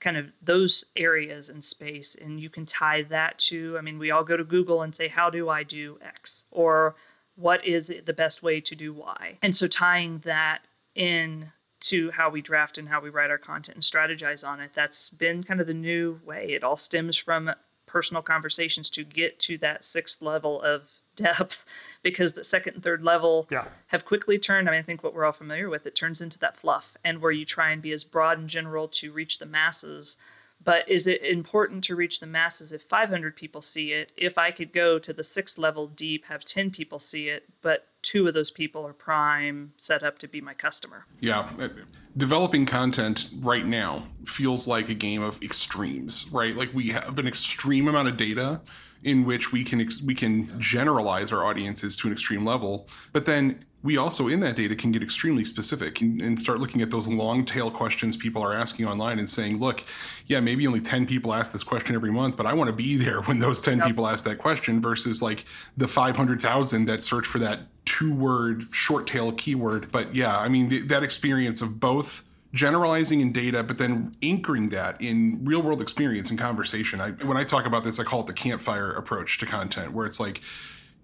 kind 0.00 0.16
of 0.16 0.32
those 0.40 0.86
areas 0.96 1.50
in 1.50 1.60
space 1.60 2.16
and 2.20 2.40
you 2.40 2.48
can 2.48 2.64
tie 2.64 3.02
that 3.02 3.36
to 3.38 3.76
i 3.76 3.80
mean 3.80 3.98
we 3.98 4.12
all 4.12 4.22
go 4.22 4.36
to 4.36 4.44
google 4.44 4.82
and 4.82 4.94
say 4.94 5.08
how 5.08 5.28
do 5.28 5.48
i 5.48 5.62
do 5.62 5.98
x? 6.00 6.44
Or 6.52 6.94
what 7.38 7.64
is 7.64 7.90
the 8.04 8.12
best 8.12 8.42
way 8.42 8.60
to 8.60 8.74
do 8.74 8.92
why. 8.92 9.38
and 9.42 9.54
so 9.54 9.66
tying 9.66 10.18
that 10.24 10.60
in 10.94 11.50
to 11.80 12.10
how 12.10 12.28
we 12.28 12.42
draft 12.42 12.76
and 12.78 12.88
how 12.88 13.00
we 13.00 13.08
write 13.08 13.30
our 13.30 13.38
content 13.38 13.76
and 13.76 13.84
strategize 13.84 14.46
on 14.46 14.60
it 14.60 14.70
that's 14.74 15.10
been 15.10 15.44
kind 15.44 15.60
of 15.60 15.66
the 15.66 15.74
new 15.74 16.20
way 16.24 16.46
it 16.50 16.64
all 16.64 16.76
stems 16.76 17.16
from 17.16 17.50
personal 17.86 18.22
conversations 18.22 18.90
to 18.90 19.02
get 19.02 19.38
to 19.38 19.58
that 19.58 19.84
sixth 19.84 20.20
level 20.22 20.62
of 20.62 20.88
depth 21.16 21.64
because 22.02 22.32
the 22.32 22.44
second 22.44 22.74
and 22.74 22.82
third 22.82 23.02
level 23.02 23.46
yeah. 23.50 23.66
have 23.88 24.04
quickly 24.04 24.38
turned. 24.38 24.68
I 24.68 24.72
mean, 24.72 24.80
I 24.80 24.82
think 24.82 25.02
what 25.02 25.14
we're 25.14 25.24
all 25.24 25.32
familiar 25.32 25.68
with, 25.68 25.86
it 25.86 25.96
turns 25.96 26.20
into 26.20 26.38
that 26.38 26.56
fluff 26.56 26.96
and 27.04 27.20
where 27.20 27.32
you 27.32 27.44
try 27.44 27.70
and 27.70 27.82
be 27.82 27.92
as 27.92 28.04
broad 28.04 28.38
and 28.38 28.48
general 28.48 28.88
to 28.88 29.12
reach 29.12 29.38
the 29.38 29.46
masses. 29.46 30.16
But 30.64 30.88
is 30.88 31.06
it 31.06 31.22
important 31.22 31.84
to 31.84 31.94
reach 31.94 32.20
the 32.20 32.26
masses 32.26 32.72
if 32.72 32.82
500 32.82 33.36
people 33.36 33.62
see 33.62 33.92
it? 33.92 34.12
If 34.16 34.38
I 34.38 34.50
could 34.50 34.72
go 34.72 34.98
to 34.98 35.12
the 35.12 35.22
sixth 35.24 35.56
level 35.56 35.86
deep, 35.86 36.24
have 36.24 36.44
10 36.44 36.70
people 36.70 36.98
see 36.98 37.28
it, 37.28 37.44
but 37.62 37.86
two 38.02 38.26
of 38.26 38.34
those 38.34 38.50
people 38.50 38.86
are 38.86 38.92
prime 38.92 39.72
set 39.76 40.02
up 40.02 40.18
to 40.18 40.28
be 40.28 40.40
my 40.40 40.54
customer? 40.54 41.06
Yeah. 41.20 41.50
Uh, 41.60 41.68
developing 42.16 42.66
content 42.66 43.30
right 43.40 43.66
now 43.66 44.06
feels 44.26 44.66
like 44.66 44.88
a 44.88 44.94
game 44.94 45.22
of 45.22 45.40
extremes, 45.42 46.28
right? 46.32 46.54
Like 46.54 46.74
we 46.74 46.88
have 46.88 47.18
an 47.18 47.28
extreme 47.28 47.88
amount 47.88 48.08
of 48.08 48.16
data 48.16 48.60
in 49.04 49.24
which 49.24 49.52
we 49.52 49.62
can 49.62 49.88
we 50.04 50.14
can 50.14 50.60
generalize 50.60 51.32
our 51.32 51.44
audiences 51.44 51.96
to 51.96 52.08
an 52.08 52.12
extreme 52.12 52.44
level 52.44 52.88
but 53.12 53.24
then 53.24 53.64
we 53.82 53.96
also 53.96 54.28
in 54.28 54.40
that 54.40 54.56
data 54.56 54.74
can 54.74 54.90
get 54.90 55.02
extremely 55.02 55.44
specific 55.44 56.00
and, 56.00 56.20
and, 56.20 56.38
start 56.38 56.58
looking 56.58 56.82
at 56.82 56.90
those 56.90 57.08
long 57.08 57.44
tail 57.44 57.70
questions 57.70 58.16
people 58.16 58.42
are 58.42 58.52
asking 58.52 58.86
online 58.86 59.18
and 59.18 59.28
saying 59.28 59.58
look 59.58 59.84
yeah 60.26 60.40
maybe 60.40 60.66
only 60.66 60.80
10 60.80 61.06
people 61.06 61.32
ask 61.32 61.52
this 61.52 61.62
question 61.62 61.94
every 61.94 62.10
month 62.10 62.36
but 62.36 62.46
i 62.46 62.52
want 62.52 62.68
to 62.68 62.74
be 62.74 62.96
there 62.96 63.20
when 63.22 63.38
those 63.38 63.60
10 63.60 63.78
yep. 63.78 63.86
people 63.86 64.06
ask 64.06 64.24
that 64.24 64.38
question 64.38 64.80
versus 64.80 65.22
like 65.22 65.44
the 65.76 65.88
500000 65.88 66.84
that 66.86 67.02
search 67.02 67.26
for 67.26 67.38
that 67.38 67.60
two 67.84 68.12
word 68.12 68.64
short 68.72 69.06
tail 69.06 69.32
keyword 69.32 69.90
but 69.90 70.14
yeah 70.14 70.38
i 70.38 70.48
mean 70.48 70.68
th- 70.68 70.84
that 70.88 71.02
experience 71.02 71.62
of 71.62 71.80
both 71.80 72.24
generalizing 72.54 73.20
in 73.20 73.30
data, 73.30 73.62
but 73.62 73.76
then 73.76 74.16
anchoring 74.22 74.70
that 74.70 75.00
in 75.02 75.38
real 75.44 75.60
world 75.60 75.82
experience 75.82 76.30
and 76.30 76.38
conversation. 76.38 77.00
I, 77.00 77.10
when 77.10 77.36
I 77.36 77.44
talk 77.44 77.66
about 77.66 77.84
this, 77.84 78.00
I 78.00 78.04
call 78.04 78.20
it 78.20 78.26
the 78.26 78.32
campfire 78.32 78.90
approach 78.92 79.36
to 79.38 79.46
content, 79.46 79.92
where 79.92 80.06
it's 80.06 80.18
like, 80.18 80.40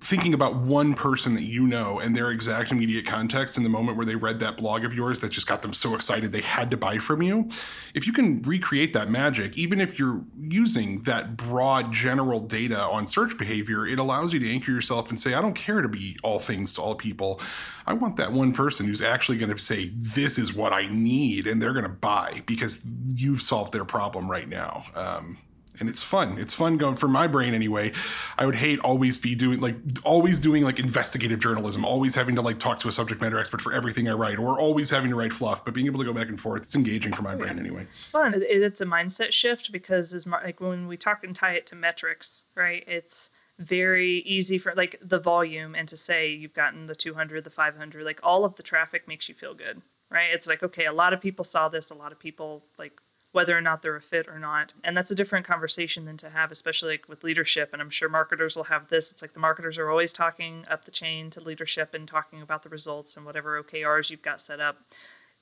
thinking 0.04 0.34
about 0.34 0.54
one 0.56 0.92
person 0.92 1.34
that 1.34 1.44
you 1.44 1.66
know 1.66 1.99
and 1.99 2.14
their 2.14 2.30
exact 2.30 2.70
immediate 2.70 3.06
context 3.06 3.56
in 3.56 3.62
the 3.62 3.70
moment 3.70 3.96
where 3.96 4.04
they 4.04 4.14
read 4.14 4.38
that 4.38 4.54
blog 4.54 4.84
of 4.84 4.92
yours 4.92 5.18
that 5.20 5.30
just 5.30 5.46
got 5.46 5.62
them 5.62 5.73
so 5.73 5.94
excited 5.94 6.30
they 6.30 6.42
had 6.42 6.70
to 6.70 6.76
buy 6.76 6.99
from 6.99 7.23
you. 7.23 7.49
If 7.94 8.06
you 8.06 8.12
can 8.12 8.42
recreate 8.42 8.92
that 8.92 9.08
magic, 9.08 9.56
even 9.56 9.80
if 9.80 9.99
you're 9.99 10.23
using 10.38 11.00
that 11.02 11.38
broad 11.38 11.90
general 11.90 12.38
data 12.38 12.82
on 12.82 13.06
search 13.06 13.38
behavior, 13.38 13.87
it 13.87 13.99
allows 13.99 14.34
you 14.34 14.40
to 14.40 14.50
anchor 14.50 14.73
yourself 14.73 15.08
and 15.08 15.18
say, 15.18 15.32
I 15.32 15.40
don't 15.40 15.54
care 15.54 15.80
to 15.80 15.88
be 15.88 16.18
all 16.23 16.38
things 16.38 16.75
to 16.75 16.82
all 16.82 16.94
people. 16.94 17.40
I 17.87 17.94
want 17.94 18.16
that 18.16 18.30
one 18.30 18.52
person 18.52 18.84
who's 18.84 19.00
actually 19.00 19.38
going 19.38 19.52
to 19.52 19.58
say, 19.58 19.90
This 19.94 20.37
is 20.37 20.52
what 20.52 20.75
I 20.75 20.87
need, 20.88 21.46
and 21.46 21.62
they're 21.62 21.73
going 21.73 21.84
to 21.84 21.88
buy 21.88 22.42
because 22.44 22.87
you've 23.08 23.40
solved 23.40 23.73
their 23.73 23.87
problem 23.87 24.30
right 24.30 24.49
now. 24.49 24.84
Um, 24.94 25.38
and 25.81 25.88
it's 25.88 26.02
fun. 26.02 26.38
It's 26.38 26.54
fun 26.54 26.76
going 26.76 26.97
for 26.97 27.09
my 27.09 27.26
brain 27.26 27.54
anyway. 27.54 27.93
I 28.38 28.47
would 28.47 28.54
hate 28.54 28.78
always 28.81 29.19
be 29.19 29.35
doing 29.35 29.61
like 29.61 29.76
always 30.04 30.38
doing 30.38 30.64
like 30.64 30.78
investigative 30.78 31.38
journalism, 31.38 31.85
always 31.85 32.14
having 32.14 32.35
to 32.37 32.43
like 32.43 32.59
talk 32.59 32.78
to 32.81 32.88
a 32.88 32.93
subject 32.93 33.21
matter 33.21 33.38
expert 33.38 33.61
for 33.61 33.73
everything 33.73 34.09
I 34.09 34.12
write, 34.12 34.38
or 34.38 34.59
always 34.59 34.90
having 34.90 35.11
to 35.11 35.16
write 35.16 35.33
fluff. 35.33 35.64
But 35.64 35.75
being 35.75 35.87
able 35.87 35.99
to 35.99 36.04
go 36.04 36.12
back 36.12 36.28
and 36.28 36.40
forth, 36.40 36.62
it's 36.62 36.75
engaging 36.75 37.12
for 37.12 37.23
my 37.23 37.35
oh, 37.35 37.38
brain 37.38 37.59
anyway. 37.59 37.87
Fun. 38.12 38.35
It's 38.37 38.81
a 38.81 38.87
mindset 38.87 39.33
shift 39.33 39.73
because 39.73 40.12
as 40.12 40.26
like 40.26 40.61
when 40.61 40.87
we 40.87 40.97
talk 40.97 41.25
and 41.25 41.35
tie 41.35 41.54
it 41.54 41.66
to 41.66 41.75
metrics, 41.75 42.43
right? 42.54 42.85
It's 42.87 43.31
very 43.59 44.19
easy 44.21 44.59
for 44.59 44.75
like 44.75 44.99
the 45.02 45.19
volume 45.19 45.75
and 45.75 45.88
to 45.88 45.97
say 45.97 46.31
you've 46.31 46.54
gotten 46.54 46.87
the 46.87 46.95
200, 46.95 47.45
the 47.45 47.50
500, 47.50 48.04
like 48.04 48.21
all 48.23 48.45
of 48.45 48.57
the 48.57 48.62
traffic 48.62 49.07
makes 49.07 49.28
you 49.28 49.35
feel 49.35 49.54
good, 49.54 49.81
right? 50.11 50.31
It's 50.33 50.47
like 50.47 50.62
okay, 50.62 50.87
a 50.87 50.93
lot 50.93 51.12
of 51.12 51.21
people 51.21 51.45
saw 51.45 51.69
this, 51.69 51.90
a 51.90 51.95
lot 51.95 52.12
of 52.12 52.19
people 52.19 52.64
like 52.78 53.00
whether 53.35 53.59
or 53.59 53.61
not 53.61 53.83
they're 53.83 53.97
a 53.97 54.00
fit 54.00 54.29
or 54.29 54.38
not. 54.38 54.73
And 54.85 54.97
that's 54.97 55.11
a 55.11 55.14
different 55.14 55.45
conversation 55.45 56.05
than 56.05 56.17
to 56.19 56.31
have, 56.31 56.53
especially 56.53 56.93
like 56.93 57.09
with 57.09 57.25
leadership. 57.25 57.71
And 57.73 57.83
I'm 57.83 57.91
sure 57.91 58.09
marketers 58.09 58.55
will 58.55 58.62
have 58.62 58.87
this. 58.87 59.11
It's 59.11 59.23
like 59.23 59.35
the 59.35 59.41
marketers 59.41 59.76
are 59.76 59.91
always 59.91 60.12
talking 60.12 60.64
up 60.71 60.85
the 60.85 60.93
chain 60.93 61.31
to 61.31 61.41
leadership 61.41 61.95
and 61.95 62.07
talking 62.07 62.43
about 62.43 62.62
the 62.62 62.69
results 62.69 63.17
and 63.17 63.26
whatever 63.26 63.61
OKRs 63.61 64.09
you've 64.09 64.23
got 64.23 64.41
set 64.41 64.61
up. 64.61 64.79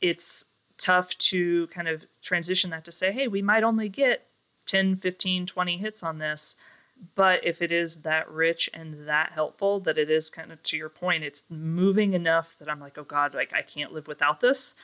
It's 0.00 0.46
tough 0.78 1.10
to 1.18 1.66
kind 1.66 1.86
of 1.86 2.02
transition 2.22 2.70
that 2.70 2.86
to 2.86 2.92
say, 2.92 3.12
hey, 3.12 3.28
we 3.28 3.42
might 3.42 3.62
only 3.62 3.90
get 3.90 4.26
10, 4.64 4.96
15, 4.96 5.44
20 5.44 5.76
hits 5.76 6.02
on 6.02 6.16
this. 6.16 6.56
But 7.14 7.44
if 7.44 7.60
it 7.60 7.72
is 7.72 7.96
that 7.96 8.26
rich 8.30 8.70
and 8.72 9.06
that 9.06 9.32
helpful, 9.32 9.80
that 9.80 9.98
it 9.98 10.08
is 10.08 10.30
kind 10.30 10.50
of 10.50 10.62
to 10.62 10.78
your 10.78 10.88
point, 10.88 11.24
it's 11.24 11.42
moving 11.50 12.14
enough 12.14 12.56
that 12.58 12.70
I'm 12.70 12.80
like, 12.80 12.96
oh 12.96 13.04
God, 13.04 13.34
like 13.34 13.52
I 13.52 13.60
can't 13.60 13.92
live 13.92 14.08
without 14.08 14.40
this. 14.40 14.74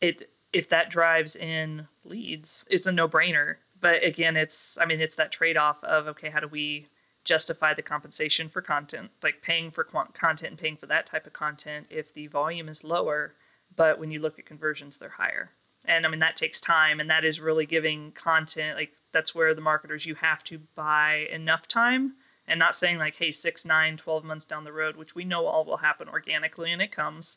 It 0.00 0.30
if 0.52 0.68
that 0.68 0.90
drives 0.90 1.36
in 1.36 1.86
leads, 2.04 2.64
it's 2.68 2.86
a 2.86 2.92
no 2.92 3.08
brainer. 3.08 3.56
But 3.80 4.04
again, 4.04 4.36
it's, 4.36 4.76
I 4.78 4.84
mean, 4.84 5.00
it's 5.00 5.14
that 5.14 5.32
trade 5.32 5.56
off 5.56 5.82
of, 5.84 6.06
okay, 6.08 6.28
how 6.28 6.40
do 6.40 6.48
we 6.48 6.86
justify 7.24 7.74
the 7.74 7.82
compensation 7.82 8.48
for 8.48 8.62
content, 8.62 9.10
like 9.22 9.42
paying 9.42 9.70
for 9.70 9.84
content 9.84 10.50
and 10.50 10.58
paying 10.58 10.76
for 10.76 10.86
that 10.86 11.06
type 11.06 11.26
of 11.26 11.32
content 11.32 11.86
if 11.90 12.12
the 12.14 12.26
volume 12.26 12.68
is 12.68 12.84
lower, 12.84 13.34
but 13.76 13.98
when 13.98 14.10
you 14.10 14.20
look 14.20 14.38
at 14.38 14.46
conversions, 14.46 14.96
they're 14.96 15.08
higher. 15.08 15.50
And 15.84 16.04
I 16.04 16.08
mean, 16.08 16.20
that 16.20 16.36
takes 16.36 16.60
time, 16.60 17.00
and 17.00 17.08
that 17.08 17.24
is 17.24 17.40
really 17.40 17.66
giving 17.66 18.12
content, 18.12 18.76
like, 18.76 18.92
that's 19.12 19.34
where 19.34 19.54
the 19.54 19.60
marketers, 19.60 20.04
you 20.04 20.14
have 20.16 20.44
to 20.44 20.58
buy 20.74 21.28
enough 21.32 21.66
time 21.68 22.14
and 22.46 22.58
not 22.58 22.76
saying 22.76 22.98
like, 22.98 23.16
hey, 23.16 23.32
six, 23.32 23.64
nine, 23.64 23.96
12 23.96 24.24
months 24.24 24.46
down 24.46 24.64
the 24.64 24.72
road, 24.72 24.96
which 24.96 25.14
we 25.14 25.24
know 25.24 25.46
all 25.46 25.64
will 25.64 25.76
happen 25.76 26.08
organically 26.08 26.72
and 26.72 26.82
it 26.82 26.92
comes 26.92 27.36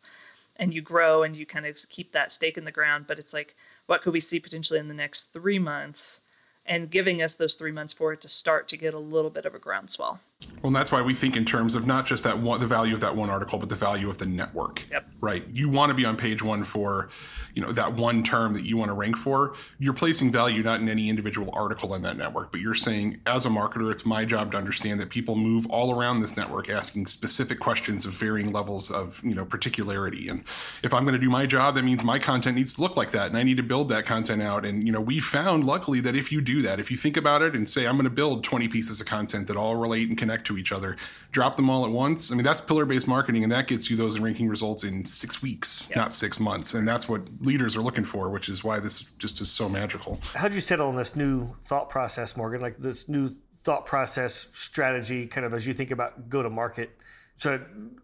and 0.57 0.73
you 0.73 0.81
grow 0.81 1.23
and 1.23 1.35
you 1.35 1.45
kind 1.45 1.65
of 1.65 1.77
keep 1.89 2.11
that 2.11 2.31
stake 2.31 2.57
in 2.57 2.65
the 2.65 2.71
ground. 2.71 3.05
But 3.07 3.19
it's 3.19 3.33
like, 3.33 3.55
what 3.87 4.01
could 4.01 4.13
we 4.13 4.19
see 4.19 4.39
potentially 4.39 4.79
in 4.79 4.87
the 4.87 4.93
next 4.93 5.31
three 5.33 5.59
months? 5.59 6.21
And 6.65 6.89
giving 6.89 7.21
us 7.21 7.35
those 7.35 7.55
three 7.55 7.71
months 7.71 7.91
for 7.91 8.13
it 8.13 8.21
to 8.21 8.29
start 8.29 8.69
to 8.69 8.77
get 8.77 8.93
a 8.93 8.99
little 8.99 9.29
bit 9.29 9.45
of 9.45 9.53
a 9.53 9.59
groundswell. 9.59 10.19
Well, 10.61 10.69
and 10.69 10.75
that's 10.75 10.91
why 10.91 11.01
we 11.01 11.13
think 11.13 11.35
in 11.35 11.45
terms 11.45 11.75
of 11.75 11.85
not 11.85 12.05
just 12.05 12.23
that 12.23 12.39
one, 12.39 12.59
the 12.59 12.67
value 12.67 12.93
of 12.93 13.01
that 13.01 13.15
one 13.15 13.29
article, 13.29 13.59
but 13.59 13.69
the 13.69 13.75
value 13.75 14.09
of 14.09 14.17
the 14.17 14.25
network. 14.25 14.85
Yep. 14.91 15.07
Right. 15.21 15.45
You 15.53 15.69
want 15.69 15.89
to 15.89 15.93
be 15.93 16.05
on 16.05 16.15
page 16.15 16.41
one 16.41 16.63
for, 16.63 17.09
you 17.53 17.61
know, 17.61 17.71
that 17.71 17.93
one 17.93 18.23
term 18.23 18.53
that 18.53 18.65
you 18.65 18.77
want 18.77 18.89
to 18.89 18.93
rank 18.93 19.17
for. 19.17 19.55
You're 19.79 19.93
placing 19.93 20.31
value 20.31 20.63
not 20.63 20.79
in 20.79 20.89
any 20.89 21.09
individual 21.09 21.49
article 21.53 21.93
in 21.95 22.01
that 22.03 22.17
network, 22.17 22.51
but 22.51 22.61
you're 22.61 22.73
saying, 22.73 23.19
as 23.25 23.45
a 23.45 23.49
marketer, 23.49 23.91
it's 23.91 24.05
my 24.05 24.25
job 24.25 24.51
to 24.51 24.57
understand 24.57 24.99
that 24.99 25.09
people 25.09 25.35
move 25.35 25.65
all 25.67 25.99
around 25.99 26.21
this 26.21 26.37
network 26.37 26.69
asking 26.69 27.07
specific 27.07 27.59
questions 27.59 28.05
of 28.05 28.13
varying 28.13 28.51
levels 28.51 28.91
of, 28.91 29.21
you 29.23 29.35
know, 29.35 29.45
particularity. 29.45 30.29
And 30.29 30.43
if 30.83 30.93
I'm 30.93 31.03
going 31.03 31.13
to 31.13 31.19
do 31.19 31.29
my 31.29 31.45
job, 31.45 31.75
that 31.75 31.83
means 31.83 32.03
my 32.03 32.19
content 32.19 32.55
needs 32.55 32.73
to 32.75 32.81
look 32.81 32.97
like 32.97 33.11
that, 33.11 33.27
and 33.27 33.37
I 33.37 33.43
need 33.43 33.57
to 33.57 33.63
build 33.63 33.89
that 33.89 34.05
content 34.05 34.41
out. 34.41 34.65
And 34.65 34.85
you 34.85 34.91
know, 34.91 35.01
we 35.01 35.19
found 35.19 35.65
luckily 35.65 35.99
that 36.01 36.15
if 36.15 36.31
you 36.31 36.41
do 36.41 36.61
that, 36.63 36.79
if 36.79 36.89
you 36.89 36.97
think 36.97 37.17
about 37.17 37.41
it 37.41 37.55
and 37.55 37.67
say, 37.67 37.85
I'm 37.85 37.95
going 37.95 38.05
to 38.05 38.09
build 38.09 38.43
20 38.43 38.67
pieces 38.67 38.99
of 38.99 39.07
content 39.07 39.47
that 39.47 39.57
all 39.57 39.75
relate 39.75 40.09
and 40.09 40.17
connect 40.17 40.32
connect 40.33 40.47
to 40.47 40.57
each 40.57 40.71
other. 40.71 40.97
Drop 41.31 41.55
them 41.55 41.69
all 41.69 41.85
at 41.85 41.91
once. 41.91 42.31
I 42.31 42.35
mean, 42.35 42.43
that's 42.43 42.61
pillar 42.61 42.85
based 42.85 43.07
marketing, 43.07 43.43
and 43.43 43.51
that 43.51 43.67
gets 43.67 43.89
you 43.89 43.95
those 43.95 44.19
ranking 44.19 44.47
results 44.47 44.83
in 44.83 45.05
six 45.05 45.41
weeks, 45.41 45.87
yep. 45.89 45.97
not 45.97 46.13
six 46.13 46.39
months. 46.39 46.73
And 46.73 46.87
that's 46.87 47.07
what 47.07 47.21
leaders 47.39 47.75
are 47.75 47.81
looking 47.81 48.03
for, 48.03 48.29
which 48.29 48.49
is 48.49 48.63
why 48.63 48.79
this 48.79 49.03
just 49.19 49.41
is 49.41 49.51
so 49.51 49.69
magical. 49.69 50.19
How 50.33 50.47
did 50.47 50.55
you 50.55 50.61
settle 50.61 50.87
on 50.87 50.95
this 50.95 51.15
new 51.15 51.53
thought 51.61 51.89
process, 51.89 52.35
Morgan? 52.35 52.61
Like 52.61 52.77
this 52.79 53.07
new 53.07 53.35
thought 53.63 53.85
process 53.85 54.47
strategy, 54.53 55.27
kind 55.27 55.45
of 55.45 55.53
as 55.53 55.65
you 55.65 55.73
think 55.73 55.91
about 55.91 56.29
go 56.29 56.41
to 56.41 56.49
market? 56.49 56.97
So, 57.37 57.59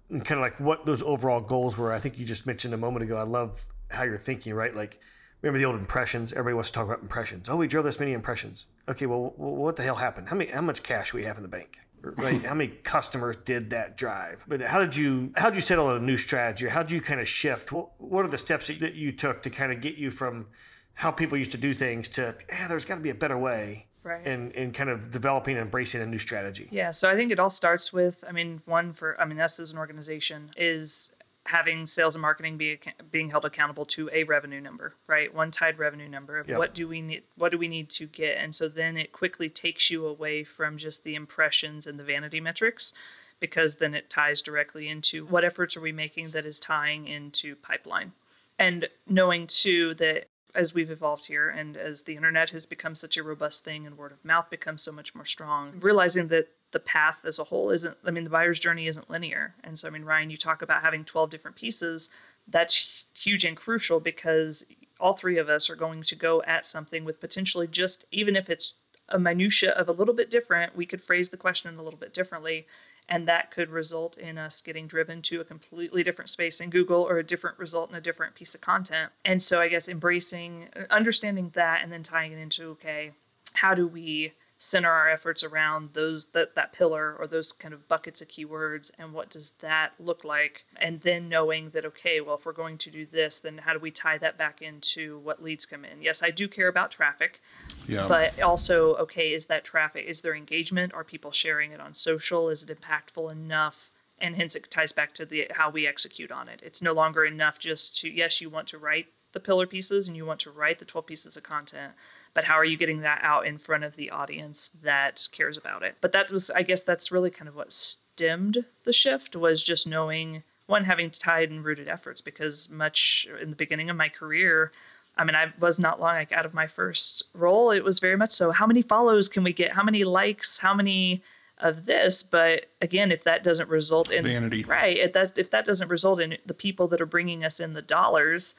kind 0.09 0.31
of 0.31 0.39
like 0.39 0.59
what 0.59 0.85
those 0.85 1.03
overall 1.03 1.41
goals 1.41 1.77
were. 1.77 1.93
I 1.93 1.99
think 1.99 2.17
you 2.17 2.25
just 2.25 2.45
mentioned 2.45 2.73
a 2.73 2.77
moment 2.77 3.03
ago. 3.03 3.15
I 3.15 3.23
love 3.23 3.65
how 3.89 4.03
you're 4.03 4.17
thinking, 4.17 4.53
right? 4.53 4.75
Like, 4.75 4.99
remember 5.41 5.59
the 5.59 5.65
old 5.65 5.79
impressions? 5.79 6.33
Everybody 6.33 6.55
wants 6.55 6.69
to 6.69 6.73
talk 6.73 6.85
about 6.85 7.01
impressions. 7.01 7.47
Oh, 7.47 7.55
we 7.55 7.67
drove 7.67 7.85
this 7.85 7.99
many 7.99 8.13
impressions. 8.13 8.65
Okay, 8.87 9.05
well, 9.05 9.33
what 9.37 9.75
the 9.75 9.83
hell 9.83 9.95
happened? 9.95 10.29
How 10.29 10.35
many? 10.35 10.49
How 10.49 10.61
much 10.61 10.81
cash 10.81 11.13
we 11.13 11.23
have 11.23 11.37
in 11.37 11.43
the 11.43 11.49
bank? 11.49 11.79
Right? 12.01 12.43
how 12.45 12.53
many 12.53 12.69
customers 12.83 13.37
did 13.45 13.69
that 13.71 13.97
drive? 13.97 14.43
But 14.47 14.61
how 14.61 14.79
did 14.79 14.95
you 14.95 15.31
how 15.35 15.49
did 15.49 15.55
you 15.55 15.61
settle 15.61 15.87
on 15.87 15.97
a 15.97 15.99
new 15.99 16.17
strategy? 16.17 16.67
How 16.67 16.83
did 16.83 16.91
you 16.91 17.01
kind 17.01 17.19
of 17.19 17.27
shift? 17.27 17.71
What, 17.71 17.89
what 17.99 18.25
are 18.25 18.29
the 18.29 18.37
steps 18.37 18.67
that 18.67 18.95
you 18.95 19.11
took 19.11 19.43
to 19.43 19.49
kind 19.49 19.71
of 19.71 19.81
get 19.81 19.95
you 19.95 20.09
from 20.11 20.47
how 20.93 21.11
people 21.11 21.37
used 21.37 21.51
to 21.51 21.57
do 21.57 21.73
things 21.73 22.09
to 22.09 22.35
yeah, 22.49 22.67
there's 22.67 22.85
got 22.85 22.95
to 22.95 23.01
be 23.01 23.09
a 23.09 23.15
better 23.15 23.37
way? 23.37 23.85
Right. 24.01 24.25
And, 24.25 24.55
and 24.55 24.73
kind 24.73 24.89
of 24.89 25.11
developing 25.11 25.57
and 25.57 25.65
embracing 25.65 26.01
a 26.01 26.05
new 26.05 26.19
strategy. 26.19 26.69
Yeah. 26.71 26.91
So 26.91 27.09
I 27.09 27.15
think 27.15 27.33
it 27.33 27.39
all 27.39 27.49
starts 27.49 27.91
with, 27.91 28.23
I 28.27 28.31
mean, 28.31 28.61
one 28.65 28.93
for, 28.93 29.19
I 29.19 29.25
mean, 29.25 29.41
us 29.41 29.59
as 29.59 29.71
an 29.71 29.77
organization 29.77 30.49
is 30.55 31.11
having 31.49 31.87
sales 31.87 32.13
and 32.13 32.21
marketing 32.21 32.57
be 32.57 32.79
being 33.11 33.27
held 33.27 33.43
accountable 33.43 33.83
to 33.83 34.07
a 34.13 34.23
revenue 34.23 34.61
number, 34.61 34.93
right? 35.07 35.33
One 35.33 35.49
tied 35.49 35.79
revenue 35.79 36.07
number 36.07 36.37
of 36.37 36.47
yep. 36.47 36.59
what 36.59 36.75
do 36.75 36.87
we 36.87 37.01
need 37.01 37.23
what 37.37 37.51
do 37.51 37.57
we 37.57 37.67
need 37.67 37.89
to 37.91 38.05
get? 38.05 38.37
And 38.37 38.55
so 38.55 38.69
then 38.69 38.97
it 38.97 39.11
quickly 39.11 39.49
takes 39.49 39.89
you 39.89 40.05
away 40.05 40.43
from 40.43 40.77
just 40.77 41.03
the 41.03 41.15
impressions 41.15 41.87
and 41.87 41.97
the 41.97 42.03
vanity 42.03 42.39
metrics 42.39 42.93
because 43.39 43.75
then 43.75 43.95
it 43.95 44.11
ties 44.11 44.43
directly 44.43 44.89
into 44.89 45.25
what 45.25 45.43
efforts 45.43 45.75
are 45.75 45.81
we 45.81 45.91
making 45.91 46.29
that 46.31 46.45
is 46.45 46.59
tying 46.59 47.07
into 47.07 47.55
pipeline. 47.55 48.11
And 48.59 48.87
knowing 49.07 49.47
too 49.47 49.95
that 49.95 50.27
as 50.55 50.73
we've 50.73 50.91
evolved 50.91 51.25
here 51.25 51.49
and 51.49 51.77
as 51.77 52.03
the 52.03 52.15
internet 52.15 52.49
has 52.49 52.65
become 52.65 52.95
such 52.95 53.17
a 53.17 53.23
robust 53.23 53.63
thing 53.63 53.85
and 53.85 53.97
word 53.97 54.11
of 54.11 54.23
mouth 54.25 54.49
becomes 54.49 54.81
so 54.81 54.91
much 54.91 55.13
more 55.13 55.25
strong, 55.25 55.73
realizing 55.79 56.27
that 56.27 56.47
the 56.71 56.79
path 56.79 57.17
as 57.23 57.39
a 57.39 57.43
whole 57.43 57.69
isn't, 57.71 57.95
I 58.05 58.11
mean, 58.11 58.23
the 58.23 58.29
buyer's 58.29 58.59
journey 58.59 58.87
isn't 58.87 59.09
linear. 59.09 59.53
And 59.63 59.77
so, 59.77 59.87
I 59.87 59.91
mean, 59.91 60.03
Ryan, 60.03 60.29
you 60.29 60.37
talk 60.37 60.61
about 60.61 60.83
having 60.83 61.05
12 61.05 61.29
different 61.29 61.57
pieces. 61.57 62.09
That's 62.47 63.05
huge 63.13 63.43
and 63.43 63.57
crucial 63.57 63.99
because 63.99 64.63
all 64.99 65.13
three 65.13 65.37
of 65.37 65.49
us 65.49 65.69
are 65.69 65.75
going 65.75 66.03
to 66.03 66.15
go 66.15 66.41
at 66.43 66.65
something 66.65 67.05
with 67.05 67.19
potentially 67.19 67.67
just, 67.67 68.05
even 68.11 68.35
if 68.35 68.49
it's 68.49 68.73
a 69.09 69.19
minutia 69.19 69.71
of 69.71 69.89
a 69.89 69.93
little 69.93 70.13
bit 70.13 70.29
different, 70.29 70.75
we 70.75 70.85
could 70.85 71.03
phrase 71.03 71.29
the 71.29 71.37
question 71.37 71.77
a 71.77 71.83
little 71.83 71.99
bit 71.99 72.13
differently 72.13 72.67
and 73.09 73.27
that 73.27 73.51
could 73.51 73.69
result 73.69 74.17
in 74.17 74.37
us 74.37 74.61
getting 74.61 74.87
driven 74.87 75.21
to 75.23 75.41
a 75.41 75.43
completely 75.43 76.03
different 76.03 76.29
space 76.29 76.61
in 76.61 76.69
Google 76.69 77.01
or 77.01 77.17
a 77.17 77.23
different 77.23 77.57
result 77.59 77.89
in 77.89 77.95
a 77.95 78.01
different 78.01 78.35
piece 78.35 78.55
of 78.55 78.61
content. 78.61 79.11
And 79.25 79.41
so 79.41 79.59
I 79.59 79.67
guess 79.67 79.89
embracing 79.89 80.69
understanding 80.89 81.51
that 81.55 81.81
and 81.83 81.91
then 81.91 82.03
tying 82.03 82.31
it 82.31 82.37
into 82.37 82.69
okay, 82.69 83.11
how 83.53 83.73
do 83.73 83.87
we 83.87 84.31
center 84.61 84.91
our 84.91 85.09
efforts 85.09 85.41
around 85.41 85.89
those 85.93 86.25
that 86.25 86.53
that 86.53 86.73
pillar 86.73 87.15
or 87.17 87.27
those 87.27 87.53
kind 87.53 87.73
of 87.73 87.87
buckets 87.87 88.19
of 88.19 88.27
keywords 88.27 88.91
and 88.99 89.13
what 89.13 89.29
does 89.29 89.51
that 89.61 89.93
look 89.99 90.25
like? 90.25 90.65
And 90.75 90.99
then 90.99 91.29
knowing 91.29 91.69
that 91.69 91.85
okay 91.85 92.19
well 92.19 92.35
if 92.35 92.45
we're 92.45 92.51
going 92.51 92.77
to 92.79 92.91
do 92.91 93.05
this 93.05 93.39
then 93.39 93.57
how 93.57 93.71
do 93.71 93.79
we 93.79 93.89
tie 93.89 94.17
that 94.17 94.37
back 94.37 94.61
into 94.61 95.19
what 95.19 95.41
leads 95.41 95.65
come 95.65 95.85
in? 95.85 96.01
Yes 96.01 96.21
i 96.21 96.29
do 96.29 96.47
care 96.47 96.67
about 96.67 96.91
traffic 96.91 97.39
yeah. 97.87 98.05
but 98.07 98.39
also 98.41 98.95
okay 98.95 99.33
is 99.33 99.45
that 99.45 99.63
traffic 99.63 100.05
is 100.05 100.19
there 100.19 100.35
engagement? 100.35 100.93
Are 100.93 101.05
people 101.05 101.31
sharing 101.31 101.71
it 101.71 101.79
on 101.79 101.93
social? 101.93 102.49
Is 102.49 102.63
it 102.63 102.81
impactful 102.81 103.31
enough? 103.31 103.89
And 104.19 104.35
hence 104.35 104.55
it 104.55 104.69
ties 104.69 104.91
back 104.91 105.13
to 105.13 105.25
the 105.25 105.47
how 105.51 105.69
we 105.69 105.87
execute 105.87 106.31
on 106.31 106.49
it. 106.49 106.59
It's 106.61 106.81
no 106.81 106.91
longer 106.91 107.23
enough 107.23 107.59
just 107.59 107.97
to 108.01 108.09
yes 108.09 108.41
you 108.41 108.49
want 108.49 108.67
to 108.67 108.77
write 108.77 109.07
the 109.31 109.39
pillar 109.39 109.67
pieces 109.67 110.09
and 110.09 110.17
you 110.17 110.25
want 110.25 110.41
to 110.41 110.51
write 110.51 110.79
the 110.79 110.85
12 110.85 111.05
pieces 111.05 111.37
of 111.37 111.43
content 111.43 111.93
but 112.39 112.45
how 112.45 112.55
are 112.55 112.63
you 112.63 112.77
getting 112.77 113.01
that 113.01 113.19
out 113.21 113.45
in 113.45 113.57
front 113.57 113.83
of 113.83 113.93
the 113.97 114.09
audience 114.11 114.71
that 114.81 115.27
cares 115.33 115.57
about 115.57 115.83
it 115.83 115.93
but 115.99 116.13
that 116.13 116.31
was 116.31 116.49
i 116.51 116.61
guess 116.61 116.83
that's 116.83 117.11
really 117.11 117.29
kind 117.29 117.49
of 117.49 117.55
what 117.57 117.73
stemmed 117.73 118.63
the 118.85 118.93
shift 118.93 119.35
was 119.35 119.61
just 119.61 119.85
knowing 119.85 120.41
one 120.67 120.85
having 120.85 121.09
tied 121.09 121.49
and 121.49 121.65
rooted 121.65 121.89
efforts 121.89 122.21
because 122.21 122.69
much 122.69 123.27
in 123.41 123.49
the 123.49 123.57
beginning 123.57 123.89
of 123.89 123.97
my 123.97 124.07
career 124.07 124.71
I 125.17 125.25
mean, 125.25 125.35
I 125.35 125.51
was 125.59 125.79
not 125.79 125.99
long 125.99 126.15
like 126.15 126.31
out 126.31 126.45
of 126.45 126.53
my 126.53 126.65
first 126.65 127.23
role. 127.33 127.71
It 127.71 127.83
was 127.83 127.99
very 127.99 128.15
much 128.15 128.31
so. 128.31 128.51
How 128.51 128.65
many 128.65 128.81
follows 128.81 129.27
can 129.27 129.43
we 129.43 129.51
get? 129.51 129.73
How 129.73 129.83
many 129.83 130.05
likes? 130.05 130.57
How 130.57 130.73
many 130.73 131.21
of 131.57 131.85
this? 131.85 132.23
But 132.23 132.67
again, 132.81 133.11
if 133.11 133.25
that 133.25 133.43
doesn't 133.43 133.67
result 133.67 134.11
in 134.11 134.23
vanity, 134.23 134.63
right? 134.63 134.97
If 134.97 135.11
that 135.13 135.37
if 135.37 135.49
that 135.49 135.65
doesn't 135.65 135.89
result 135.89 136.21
in 136.21 136.37
the 136.45 136.53
people 136.53 136.87
that 136.87 137.01
are 137.01 137.05
bringing 137.05 137.43
us 137.43 137.59
in 137.59 137.73
the 137.73 137.81
dollars, 137.81 138.55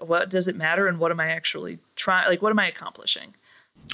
what 0.00 0.28
does 0.28 0.48
it 0.48 0.56
matter 0.56 0.86
and 0.88 0.98
what 0.98 1.10
am 1.10 1.20
i 1.20 1.28
actually 1.28 1.78
trying 1.96 2.28
like 2.28 2.42
what 2.42 2.50
am 2.50 2.58
i 2.58 2.68
accomplishing? 2.68 3.34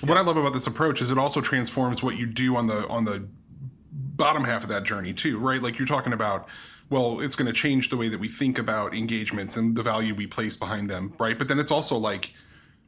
What 0.02 0.16
i 0.16 0.20
love 0.20 0.36
about 0.36 0.52
this 0.52 0.66
approach 0.66 1.00
is 1.00 1.10
it 1.10 1.18
also 1.18 1.40
transforms 1.40 2.02
what 2.02 2.16
you 2.16 2.26
do 2.26 2.56
on 2.56 2.66
the 2.66 2.86
on 2.88 3.04
the 3.04 3.26
bottom 3.82 4.44
half 4.44 4.62
of 4.62 4.68
that 4.68 4.84
journey 4.84 5.12
too 5.12 5.38
right? 5.38 5.62
Like 5.62 5.78
you're 5.78 5.86
talking 5.86 6.12
about 6.12 6.48
well 6.90 7.20
it's 7.20 7.34
going 7.34 7.46
to 7.46 7.52
change 7.52 7.88
the 7.90 7.96
way 7.96 8.08
that 8.08 8.18
we 8.18 8.28
think 8.28 8.58
about 8.58 8.94
engagements 8.94 9.56
and 9.56 9.76
the 9.76 9.82
value 9.82 10.14
we 10.14 10.26
place 10.26 10.56
behind 10.56 10.90
them 10.90 11.14
right? 11.18 11.38
But 11.38 11.48
then 11.48 11.58
it's 11.58 11.70
also 11.70 11.96
like 11.96 12.32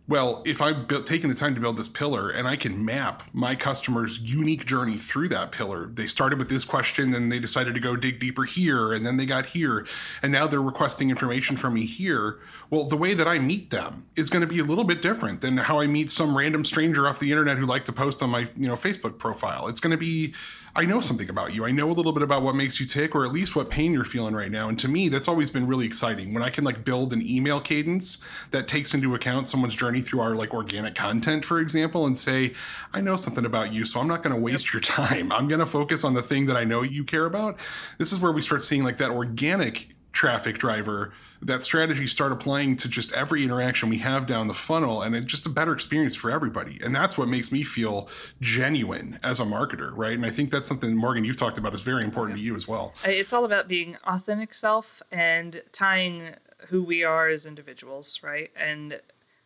well, 0.06 0.42
if 0.44 0.61
I've 0.61 0.87
built, 0.87 1.06
taken 1.06 1.30
the 1.30 1.34
time 1.34 1.54
to 1.54 1.61
build 1.62 1.78
this 1.78 1.88
pillar 1.88 2.28
and 2.28 2.46
I 2.46 2.56
can 2.56 2.84
map 2.84 3.23
my 3.32 3.56
customer's 3.56 4.18
unique 4.18 4.66
journey 4.66 4.98
through 4.98 5.31
that 5.31 5.50
pillar, 5.50 5.87
they 5.87 6.07
started 6.07 6.38
with 6.38 6.50
this 6.50 6.62
question, 6.62 7.11
then 7.11 7.31
they 7.31 7.38
decided 7.38 7.72
to 7.72 7.81
go 7.81 7.96
dig 7.96 8.20
deeper 8.20 8.44
here, 8.44 8.92
and 8.92 9.07
then 9.07 9.16
they 9.16 9.24
got 9.24 9.46
here, 9.46 9.87
and 10.22 10.31
now 10.31 10.46
they're 10.46 10.61
requesting 10.61 11.09
information 11.09 11.57
from 11.57 11.72
me 11.72 11.87
here. 11.87 12.38
Well, 12.68 12.85
the 12.85 12.98
way 12.98 13.14
that 13.14 13.26
I 13.26 13.38
meet 13.38 13.70
them 13.70 14.05
is 14.14 14.28
going 14.28 14.42
to 14.42 14.46
be 14.46 14.59
a 14.59 14.64
little 14.64 14.85
bit 14.85 15.00
different 15.00 15.40
than 15.40 15.57
how 15.57 15.81
I 15.81 15.87
meet 15.87 16.11
some 16.11 16.37
random 16.37 16.66
stranger 16.66 17.09
off 17.09 17.18
the 17.18 17.31
internet 17.31 17.57
who 17.57 17.64
like 17.64 17.87
to 17.87 17.92
post 17.92 18.22
on 18.22 18.28
my 18.28 18.40
you 18.57 18.68
know 18.68 18.74
Facebook 18.74 19.16
profile. 19.16 19.68
It's 19.68 19.81
going 19.81 19.92
to 19.92 19.96
be 19.96 20.35
I 20.76 20.87
know 20.87 20.98
something 20.98 21.30
about 21.30 21.54
you. 21.54 21.64
I 21.64 21.70
know 21.70 21.88
a 21.88 21.92
little 21.92 22.10
bit 22.10 22.24
about 22.24 22.42
what 22.42 22.56
makes 22.56 22.80
you 22.80 22.87
tick, 22.87 23.14
or 23.14 23.24
at 23.24 23.30
least 23.30 23.54
what 23.54 23.70
pain 23.70 23.92
you're 23.92 24.04
feeling 24.04 24.34
right 24.34 24.50
now. 24.50 24.68
And 24.68 24.76
to 24.80 24.88
me, 24.88 25.08
that's 25.08 25.28
always 25.28 25.48
been 25.48 25.68
really 25.68 25.87
exciting 25.87 26.34
when 26.34 26.42
I 26.42 26.50
can 26.50 26.64
like 26.64 26.84
build 26.84 27.12
an 27.12 27.22
email 27.24 27.60
cadence 27.60 28.18
that 28.50 28.66
takes 28.66 28.92
into 28.92 29.14
account 29.14 29.46
someone's 29.46 29.76
journey 29.76 30.02
through 30.02 30.20
our 30.20 30.34
like 30.34 30.52
organic 30.52 30.96
content, 30.96 31.44
for 31.44 31.60
example, 31.60 32.06
and 32.06 32.18
say, 32.18 32.54
I 32.92 33.00
know 33.00 33.14
something 33.14 33.44
about 33.44 33.72
you, 33.72 33.84
so 33.84 34.00
I'm 34.00 34.08
not 34.08 34.24
going 34.24 34.34
to 34.34 34.40
waste 34.40 34.72
your 34.72 34.80
time. 34.80 35.30
I'm 35.30 35.46
going 35.46 35.60
to 35.60 35.66
focus 35.66 36.02
on 36.02 36.14
the 36.14 36.22
thing 36.22 36.46
that 36.46 36.56
I 36.56 36.64
know 36.64 36.82
you 36.82 37.04
care 37.04 37.26
about. 37.26 37.56
This 37.98 38.12
is 38.12 38.18
where 38.18 38.32
we 38.32 38.40
start 38.40 38.64
seeing 38.64 38.82
like 38.82 38.98
that 38.98 39.10
organic 39.10 39.94
traffic 40.12 40.58
driver 40.58 41.12
that 41.44 41.62
strategy 41.62 42.07
start 42.07 42.33
applying 42.33 42.76
to 42.76 42.88
just 42.88 43.12
every 43.12 43.44
interaction 43.44 43.88
we 43.88 43.98
have 43.98 44.26
down 44.26 44.46
the 44.46 44.54
funnel 44.54 45.02
and 45.02 45.14
it's 45.14 45.26
just 45.26 45.46
a 45.46 45.50
better 45.50 45.72
experience 45.72 46.14
for 46.16 46.30
everybody. 46.30 46.78
And 46.83 46.94
that's 46.94 47.18
what 47.18 47.28
makes 47.28 47.52
me 47.52 47.62
feel 47.62 48.09
genuine 48.40 49.18
as 49.22 49.40
a 49.40 49.44
marketer 49.44 49.92
right? 49.94 50.14
And 50.14 50.24
i 50.24 50.30
think 50.30 50.50
that's 50.50 50.68
something 50.68 50.94
morgan 50.96 51.24
you've 51.24 51.37
talked 51.37 51.59
about 51.59 51.74
is 51.74 51.83
very 51.83 52.04
important 52.04 52.38
to 52.38 52.42
you 52.42 52.57
as 52.57 52.66
well. 52.66 52.94
It's 53.04 53.33
all 53.33 53.44
about 53.44 53.68
being 53.68 53.96
authentic 54.04 54.54
self 54.54 55.02
and 55.12 55.62
tying 55.72 56.35
who 56.68 56.83
we 56.83 57.04
are 57.04 57.28
as 57.28 57.46
individuals 57.46 58.20
right? 58.22 58.50
And 58.57 58.98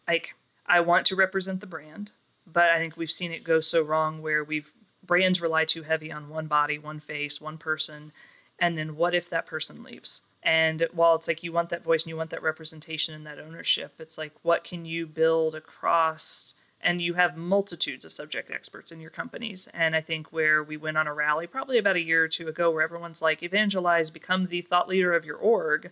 like 0.09 0.35
i 0.67 0.81
want 0.81 1.07
to 1.07 1.15
represent 1.15 1.61
the 1.61 1.67
brand 1.67 2.11
but 2.47 2.71
i 2.71 2.79
think 2.79 2.97
we've 2.97 3.11
seen 3.11 3.31
it 3.31 3.45
go 3.45 3.61
so 3.61 3.83
wrong 3.83 4.21
where 4.21 4.43
we've 4.43 4.73
brands 5.05 5.41
rely 5.41 5.65
too 5.65 5.83
heavy 5.83 6.11
on 6.11 6.29
one 6.29 6.47
body 6.47 6.79
one 6.79 6.99
face 6.99 7.41
one 7.41 7.59
person 7.59 8.11
and 8.59 8.77
then 8.77 8.97
what 8.97 9.15
if 9.15 9.31
that 9.31 9.47
person 9.47 9.83
leaves 9.83 10.23
and 10.43 10.87
while 10.93 11.17
it's 11.17 11.29
like 11.29 11.43
you 11.43 11.53
want 11.53 11.71
that 11.71 11.85
voice 11.85 12.03
and 12.03 12.11
you 12.11 12.17
want 12.17 12.31
that 12.31 12.43
representation 12.43 13.15
and 13.15 13.27
that 13.27 13.39
ownership, 13.39 13.95
it's 13.99 14.19
like 14.19 14.33
what 14.43 14.65
can 14.65 14.85
you 14.85 15.07
build 15.07 15.55
across? 15.55 16.55
And 16.81 17.03
you 17.03 17.15
have 17.15 17.37
multitudes 17.37 18.05
of 18.05 18.13
subject 18.13 18.53
experts 18.53 18.93
in 18.93 19.01
your 19.01 19.11
companies. 19.11 19.69
And 19.75 19.97
I 19.97 20.01
think 20.01 20.33
where 20.33 20.63
we 20.63 20.77
went 20.77 20.97
on 20.97 21.09
a 21.09 21.15
rally 21.15 21.49
probably 21.49 21.79
about 21.79 21.97
a 21.97 22.05
year 22.05 22.23
or 22.23 22.29
two 22.29 22.47
ago, 22.47 22.71
where 22.71 22.83
everyone's 22.83 23.21
like, 23.21 23.43
evangelize, 23.43 24.11
become 24.11 24.47
the 24.47 24.63
thought 24.63 24.89
leader 24.89 25.13
of 25.13 25.25
your 25.25 25.39
org, 25.39 25.91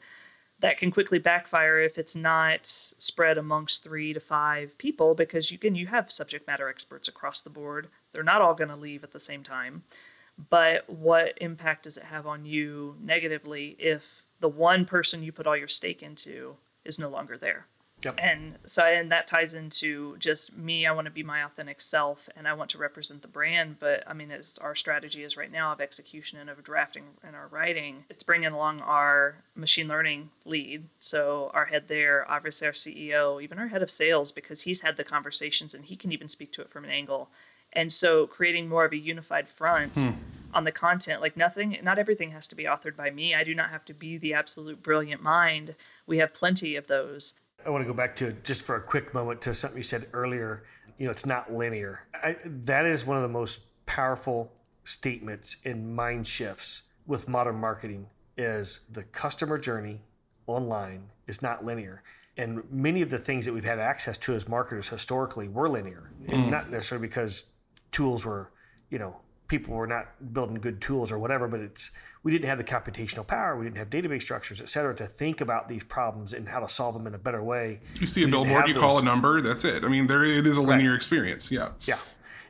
that 0.61 0.79
can 0.79 0.91
quickly 0.91 1.19
backfire 1.19 1.81
if 1.81 1.99
it's 1.99 2.17
not 2.17 2.61
spread 2.65 3.37
amongst 3.37 3.83
three 3.83 4.13
to 4.13 4.21
five 4.21 4.77
people 4.79 5.15
because 5.15 5.51
you 5.51 5.59
can 5.59 5.75
you 5.75 5.87
have 5.87 6.11
subject 6.11 6.47
matter 6.47 6.69
experts 6.69 7.09
across 7.09 7.43
the 7.43 7.51
board. 7.51 7.89
They're 8.13 8.23
not 8.23 8.41
all 8.41 8.55
going 8.55 8.71
to 8.71 8.77
leave 8.77 9.05
at 9.05 9.13
the 9.13 9.21
same 9.21 9.43
time. 9.43 9.83
But 10.51 10.89
what 10.89 11.39
impact 11.41 11.85
does 11.85 11.97
it 11.97 12.05
have 12.05 12.27
on 12.27 12.45
you 12.45 12.97
negatively 13.01 13.77
if 13.79 14.03
the 14.40 14.49
one 14.49 14.85
person 14.85 15.22
you 15.22 15.33
put 15.33 15.46
all 15.46 15.57
your 15.57 15.68
stake 15.68 16.03
into 16.03 16.57
is 16.85 16.99
no 16.99 17.09
longer 17.09 17.38
there. 17.38 17.66
Yep. 18.05 18.18
And 18.18 18.59
so, 18.66 18.83
and 18.83 19.11
that 19.11 19.27
ties 19.27 19.55
into 19.55 20.16
just 20.18 20.55
me. 20.57 20.87
I 20.87 20.92
want 20.92 21.07
to 21.07 21.11
be 21.11 21.22
my 21.22 21.44
authentic 21.44 21.81
self, 21.81 22.29
and 22.37 22.46
I 22.46 22.53
want 22.53 22.70
to 22.72 22.79
represent 22.79 23.22
the 23.22 23.29
brand. 23.29 23.79
But 23.81 24.05
I 24.07 24.12
mean, 24.12 24.31
as 24.31 24.59
our 24.61 24.75
strategy 24.75 25.25
is 25.25 25.37
right 25.37 25.51
now 25.51 25.72
of 25.72 25.81
execution 25.81 26.38
and 26.38 26.51
of 26.51 26.62
drafting 26.62 27.05
and 27.25 27.35
our 27.35 27.49
writing, 27.49 28.05
it's 28.11 28.22
bringing 28.22 28.53
along 28.53 28.81
our 28.81 29.37
machine 29.55 29.88
learning 29.88 30.29
lead. 30.44 30.85
So 31.01 31.51
our 31.55 31.64
head 31.64 31.85
there, 31.88 32.31
obviously 32.31 32.66
our 32.66 32.75
CEO, 32.75 33.42
even 33.42 33.59
our 33.59 33.68
head 33.68 33.83
of 33.83 33.90
sales, 33.90 34.31
because 34.31 34.61
he's 34.61 34.81
had 34.81 34.99
the 34.99 35.05
conversations 35.05 35.72
and 35.72 35.85
he 35.85 35.96
can 35.96 36.12
even 36.12 36.29
speak 36.29 36.53
to 36.53 36.61
it 36.61 36.70
from 36.70 36.85
an 36.85 36.90
angle. 36.90 37.31
And 37.72 37.92
so, 37.92 38.26
creating 38.26 38.68
more 38.68 38.85
of 38.85 38.92
a 38.92 38.96
unified 38.96 39.48
front. 39.48 39.92
Hmm 39.92 40.11
on 40.57 40.64
the 40.64 40.72
content. 40.72 41.20
Like 41.20 41.37
nothing, 41.37 41.79
not 41.83 41.98
everything 41.98 42.31
has 42.31 42.46
to 42.48 42.55
be 42.55 42.64
authored 42.64 42.96
by 42.96 43.11
me. 43.11 43.35
I 43.35 43.44
do 43.44 43.55
not 43.55 43.68
have 43.70 43.85
to 43.85 43.94
be 43.94 44.16
the 44.16 44.33
absolute 44.33 44.83
brilliant 44.83 45.22
mind. 45.22 45.74
We 46.07 46.18
have 46.18 46.33
plenty 46.33 46.76
of 46.76 46.87
those. 46.87 47.35
I 47.64 47.70
want 47.70 47.85
to 47.85 47.88
go 47.88 47.94
back 47.94 48.16
to 48.16 48.33
just 48.42 48.62
for 48.62 48.76
a 48.76 48.81
quick 48.81 49.12
moment 49.12 49.42
to 49.42 49.55
something 49.55 49.76
you 49.76 49.85
said 49.85 50.07
earlier. 50.14 50.64
You 50.98 51.07
know, 51.07 51.12
it's 51.12 51.26
not 51.26 51.52
linear. 51.52 52.00
I, 52.14 52.37
that 52.44 52.87
is 52.87 53.05
one 53.05 53.18
of 53.18 53.22
the 53.22 53.29
most 53.29 53.61
powerful 53.85 54.50
statements 54.85 55.57
in 55.64 55.94
mind 55.94 56.26
shifts 56.26 56.83
with 57.07 57.29
modern 57.29 57.57
marketing 57.57 58.07
is 58.38 58.81
the 58.90 59.02
customer 59.02 59.59
journey 59.59 60.00
online 60.46 61.11
is 61.26 61.42
not 61.42 61.64
linear. 61.64 62.02
And 62.38 62.62
many 62.70 63.02
of 63.02 63.11
the 63.11 63.18
things 63.18 63.46
that 63.46 63.52
we've 63.52 63.64
had 63.64 63.79
access 63.79 64.16
to 64.18 64.35
as 64.35 64.48
marketers 64.48 64.88
historically 64.88 65.48
were 65.48 65.68
linear, 65.68 66.11
mm. 66.22 66.33
and 66.33 66.50
not 66.50 66.70
necessarily 66.70 67.07
because 67.07 67.44
tools 67.97 68.27
were, 68.27 68.51
you 68.91 68.99
know, 68.99 69.17
people 69.49 69.75
were 69.75 69.87
not 69.87 70.07
building 70.35 70.57
good 70.57 70.83
tools 70.83 71.11
or 71.11 71.19
whatever, 71.19 71.49
but 71.49 71.61
it's 71.61 71.93
we 72.23 72.31
didn't 72.31 72.45
have 72.45 72.59
the 72.59 72.65
computational 72.65 73.27
power, 73.27 73.57
we 73.57 73.65
didn't 73.65 73.79
have 73.79 73.89
database 73.89 74.21
structures, 74.21 74.61
et 74.61 74.69
cetera, 74.69 74.95
to 74.95 75.07
think 75.07 75.41
about 75.41 75.67
these 75.67 75.83
problems 75.85 76.35
and 76.35 76.47
how 76.47 76.61
to 76.61 76.69
solve 76.69 76.93
them 76.93 77.07
in 77.07 77.15
a 77.15 77.19
better 77.19 77.43
way. 77.43 77.81
You 77.95 78.07
see 78.07 78.25
a 78.25 78.29
billboard, 78.29 78.69
you 78.69 78.75
those... 78.75 78.83
call 78.83 78.99
a 78.99 79.03
number, 79.03 79.41
that's 79.41 79.65
it. 79.65 79.83
I 79.83 79.89
mean, 79.89 80.07
there 80.07 80.25
it 80.25 80.47
is 80.47 80.59
a 80.59 80.63
linear 80.63 80.91
right. 80.91 80.97
experience. 80.97 81.51
Yeah. 81.51 81.71
Yeah. 81.83 81.99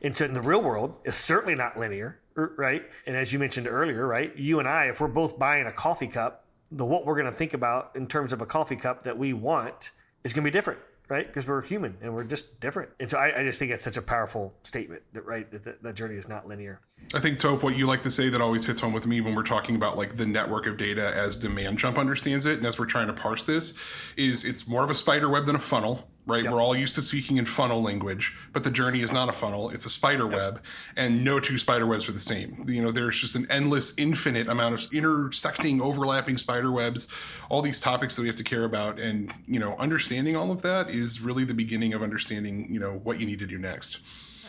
And 0.03 0.17
so 0.17 0.25
in 0.25 0.33
the 0.33 0.43
real 0.43 0.63
world, 0.63 0.97
it's 1.05 1.17
certainly 1.17 1.55
not 1.55 1.79
linear, 1.79 2.19
er, 2.37 2.53
right? 2.57 2.83
And 3.07 3.15
as 3.15 3.33
you 3.33 3.39
mentioned 3.39 3.69
earlier, 3.69 4.05
right, 4.05 4.37
you 4.37 4.59
and 4.59 4.67
I, 4.69 4.87
if 4.87 5.01
we're 5.01 5.07
both 5.07 5.39
buying 5.39 5.67
a 5.67 5.73
coffee 5.73 6.09
cup, 6.09 6.45
the 6.73 6.85
what 6.85 7.07
we're 7.07 7.15
going 7.15 7.31
to 7.31 7.39
think 7.39 7.55
about 7.55 7.93
in 7.95 8.09
terms 8.09 8.33
of 8.33 8.43
a 8.43 8.47
coffee 8.47 8.75
cup 8.75 9.05
that 9.05 9.17
we 9.17 9.33
want 9.33 9.91
is 10.25 10.33
going 10.33 10.43
to 10.43 10.51
be 10.51 10.53
different 10.53 10.81
right? 11.09 11.27
Because 11.27 11.47
we're 11.47 11.63
human 11.63 11.97
and 12.03 12.15
we're 12.15 12.25
just 12.25 12.59
different. 12.61 12.91
And 13.01 13.11
so 13.11 13.19
I, 13.19 13.41
I 13.41 13.45
just 13.45 13.59
think 13.59 13.71
it's 13.71 13.85
such 13.85 13.97
a 13.97 14.03
powerful 14.03 14.55
statement 14.63 15.03
that, 15.13 15.25
right, 15.25 15.51
that 15.51 15.83
the, 15.83 15.93
journey 15.93 16.17
is 16.17 16.29
not 16.29 16.47
linear. 16.47 16.81
I 17.15 17.21
think, 17.21 17.39
Toph, 17.39 17.63
what 17.63 17.77
you 17.77 17.87
like 17.87 18.01
to 18.03 18.11
say 18.11 18.29
that 18.29 18.41
always 18.41 18.67
hits 18.67 18.81
home 18.81 18.93
with 18.93 19.07
me 19.07 19.21
when 19.21 19.35
we're 19.35 19.43
talking 19.43 19.77
about 19.77 19.97
like 19.97 20.15
the 20.15 20.27
network 20.27 20.67
of 20.67 20.77
data 20.77 21.13
as 21.15 21.37
demand 21.37 21.67
Demandjump 21.67 21.99
understands 21.99 22.47
it 22.47 22.59
and 22.59 22.67
as 22.67 22.79
we're 22.79 22.87
trying 22.87 23.07
to 23.07 23.13
parse 23.13 23.45
this 23.45 23.79
is 24.17 24.45
it's 24.45 24.69
more 24.69 24.85
of 24.85 24.91
a 24.91 24.95
spider 24.95 25.29
web 25.29 25.47
than 25.47 25.57
a 25.57 25.61
funnel, 25.61 26.09
right? 26.27 26.43
Yep. 26.43 26.53
We're 26.53 26.61
all 26.61 26.77
used 26.77 26.95
to 26.97 27.03
speaking 27.03 27.37
in 27.37 27.45
funnel 27.45 27.81
language, 27.81 28.37
but 28.53 28.65
the 28.65 28.71
journey 28.71 29.01
is 29.01 29.13
not 29.13 29.29
a 29.29 29.33
funnel, 29.33 29.71
it's 29.71 29.87
a 29.87 29.91
spider 29.91 30.25
yep. 30.25 30.33
web, 30.33 30.63
and 30.97 31.25
no 31.25 31.39
two 31.39 31.57
spider 31.59 31.87
webs 31.87 32.09
are 32.09 32.13
the 32.13 32.19
same. 32.19 32.65
You 32.69 32.83
know, 32.83 32.91
there's 32.91 33.21
just 33.21 33.37
an 33.37 33.47
endless, 33.51 33.97
infinite 33.97 34.49
amount 34.49 34.75
of 34.75 34.93
intersecting, 34.93 35.81
overlapping 35.81 36.37
spider 36.37 36.73
webs, 36.73 37.09
all 37.49 37.63
these 37.63 37.81
topics 37.81 38.17
that 38.17 38.23
we 38.23 38.29
have 38.29 38.37
to 38.37 38.45
care 38.45 38.65
about. 38.65 38.99
And, 38.99 39.33
you 39.47 39.61
know, 39.61 39.77
understanding 39.77 40.37
all 40.37 40.51
of 40.51 40.63
that 40.63 40.91
is 40.91 41.21
really 41.21 41.45
the 41.45 41.55
beginning 41.55 41.95
of 41.95 42.03
understanding, 42.03 42.67
you 42.71 42.81
know, 42.81 43.01
what 43.05 43.21
you 43.21 43.27
need 43.27 43.39
to 43.39 43.47
do 43.47 43.59
next. 43.59 44.01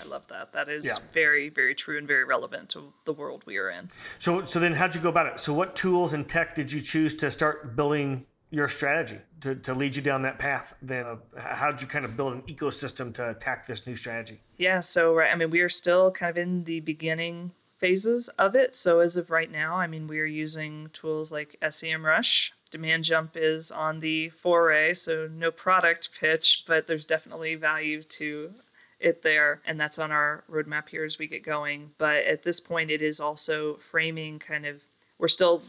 I 0.03 0.07
love 0.07 0.23
that. 0.29 0.53
That 0.53 0.69
is 0.69 0.85
yeah. 0.85 0.97
very, 1.13 1.49
very 1.49 1.75
true 1.75 1.97
and 1.97 2.07
very 2.07 2.23
relevant 2.23 2.69
to 2.69 2.93
the 3.05 3.13
world 3.13 3.43
we 3.45 3.57
are 3.57 3.69
in. 3.69 3.89
So, 4.19 4.45
so 4.45 4.59
then 4.59 4.73
how'd 4.73 4.95
you 4.95 5.01
go 5.01 5.09
about 5.09 5.27
it? 5.27 5.39
So, 5.39 5.53
what 5.53 5.75
tools 5.75 6.13
and 6.13 6.27
tech 6.27 6.55
did 6.55 6.71
you 6.71 6.79
choose 6.79 7.15
to 7.17 7.31
start 7.31 7.75
building 7.75 8.25
your 8.51 8.69
strategy 8.69 9.19
to, 9.41 9.55
to 9.55 9.73
lead 9.73 9.95
you 9.95 10.01
down 10.01 10.21
that 10.23 10.39
path? 10.39 10.73
Then, 10.81 11.05
uh, 11.05 11.15
how 11.37 11.71
did 11.71 11.81
you 11.81 11.87
kind 11.87 12.05
of 12.05 12.15
build 12.15 12.33
an 12.33 12.41
ecosystem 12.43 13.13
to 13.15 13.29
attack 13.29 13.65
this 13.65 13.85
new 13.87 13.95
strategy? 13.95 14.39
Yeah. 14.57 14.81
So, 14.81 15.13
right. 15.13 15.31
I 15.31 15.35
mean, 15.35 15.49
we 15.49 15.61
are 15.61 15.69
still 15.69 16.11
kind 16.11 16.29
of 16.29 16.37
in 16.37 16.63
the 16.63 16.79
beginning 16.81 17.51
phases 17.77 18.29
of 18.39 18.55
it. 18.55 18.75
So, 18.75 18.99
as 18.99 19.15
of 19.15 19.29
right 19.29 19.51
now, 19.51 19.75
I 19.75 19.87
mean, 19.87 20.07
we 20.07 20.19
are 20.19 20.25
using 20.25 20.89
tools 20.93 21.31
like 21.31 21.57
SEMrush. 21.61 22.49
Demandjump 22.71 23.29
is 23.35 23.71
on 23.71 23.99
the 23.99 24.29
foray, 24.29 24.93
so 24.93 25.29
no 25.31 25.51
product 25.51 26.09
pitch, 26.19 26.63
but 26.67 26.85
there's 26.85 27.05
definitely 27.05 27.55
value 27.55 28.03
to 28.03 28.51
it 28.99 29.21
there, 29.21 29.61
and 29.65 29.79
that's 29.79 29.99
on 29.99 30.11
our 30.11 30.43
roadmap 30.51 30.89
here 30.89 31.05
as 31.05 31.17
we 31.17 31.27
get 31.27 31.45
going. 31.45 31.89
But 31.97 32.25
at 32.25 32.43
this 32.43 32.59
point, 32.59 32.91
it 32.91 33.01
is 33.01 33.19
also 33.19 33.77
framing 33.77 34.39
kind 34.39 34.65
of, 34.65 34.81
we're 35.17 35.27
still 35.27 35.61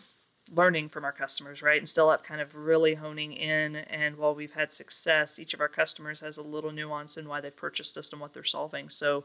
learning 0.54 0.88
from 0.88 1.04
our 1.04 1.12
customers, 1.12 1.62
right? 1.62 1.78
And 1.78 1.88
still 1.88 2.08
up 2.08 2.24
kind 2.24 2.40
of 2.40 2.54
really 2.54 2.94
honing 2.94 3.32
in. 3.32 3.76
And 3.76 4.16
while 4.16 4.34
we've 4.34 4.52
had 4.52 4.72
success, 4.72 5.38
each 5.38 5.54
of 5.54 5.61
our 5.61 5.68
customers 5.68 6.20
has 6.20 6.38
a 6.38 6.42
little 6.42 6.72
nuance 6.72 7.16
in 7.16 7.28
why 7.28 7.40
they 7.40 7.50
purchased 7.50 7.96
us 7.98 8.11
and 8.12 8.20
what 8.20 8.32
they're 8.32 8.44
solving. 8.44 8.88
So, 8.88 9.24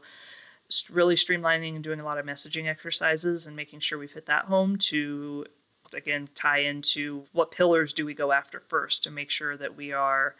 really 0.90 1.14
streamlining 1.14 1.74
and 1.74 1.84
doing 1.84 2.00
a 2.00 2.04
lot 2.04 2.18
of 2.18 2.24
messaging 2.24 2.68
exercises 2.68 3.46
and 3.46 3.54
making 3.54 3.80
sure 3.80 3.98
we've 3.98 4.10
hit 4.10 4.26
that 4.26 4.46
home 4.46 4.78
to, 4.78 5.44
again, 5.92 6.28
tie 6.34 6.60
into 6.60 7.24
what 7.32 7.50
pillars 7.50 7.92
do 7.92 8.06
we 8.06 8.14
go 8.14 8.32
after 8.32 8.60
first 8.60 9.02
to 9.02 9.10
make 9.10 9.30
sure 9.30 9.56
that 9.58 9.76
we 9.76 9.92
are. 9.92 10.36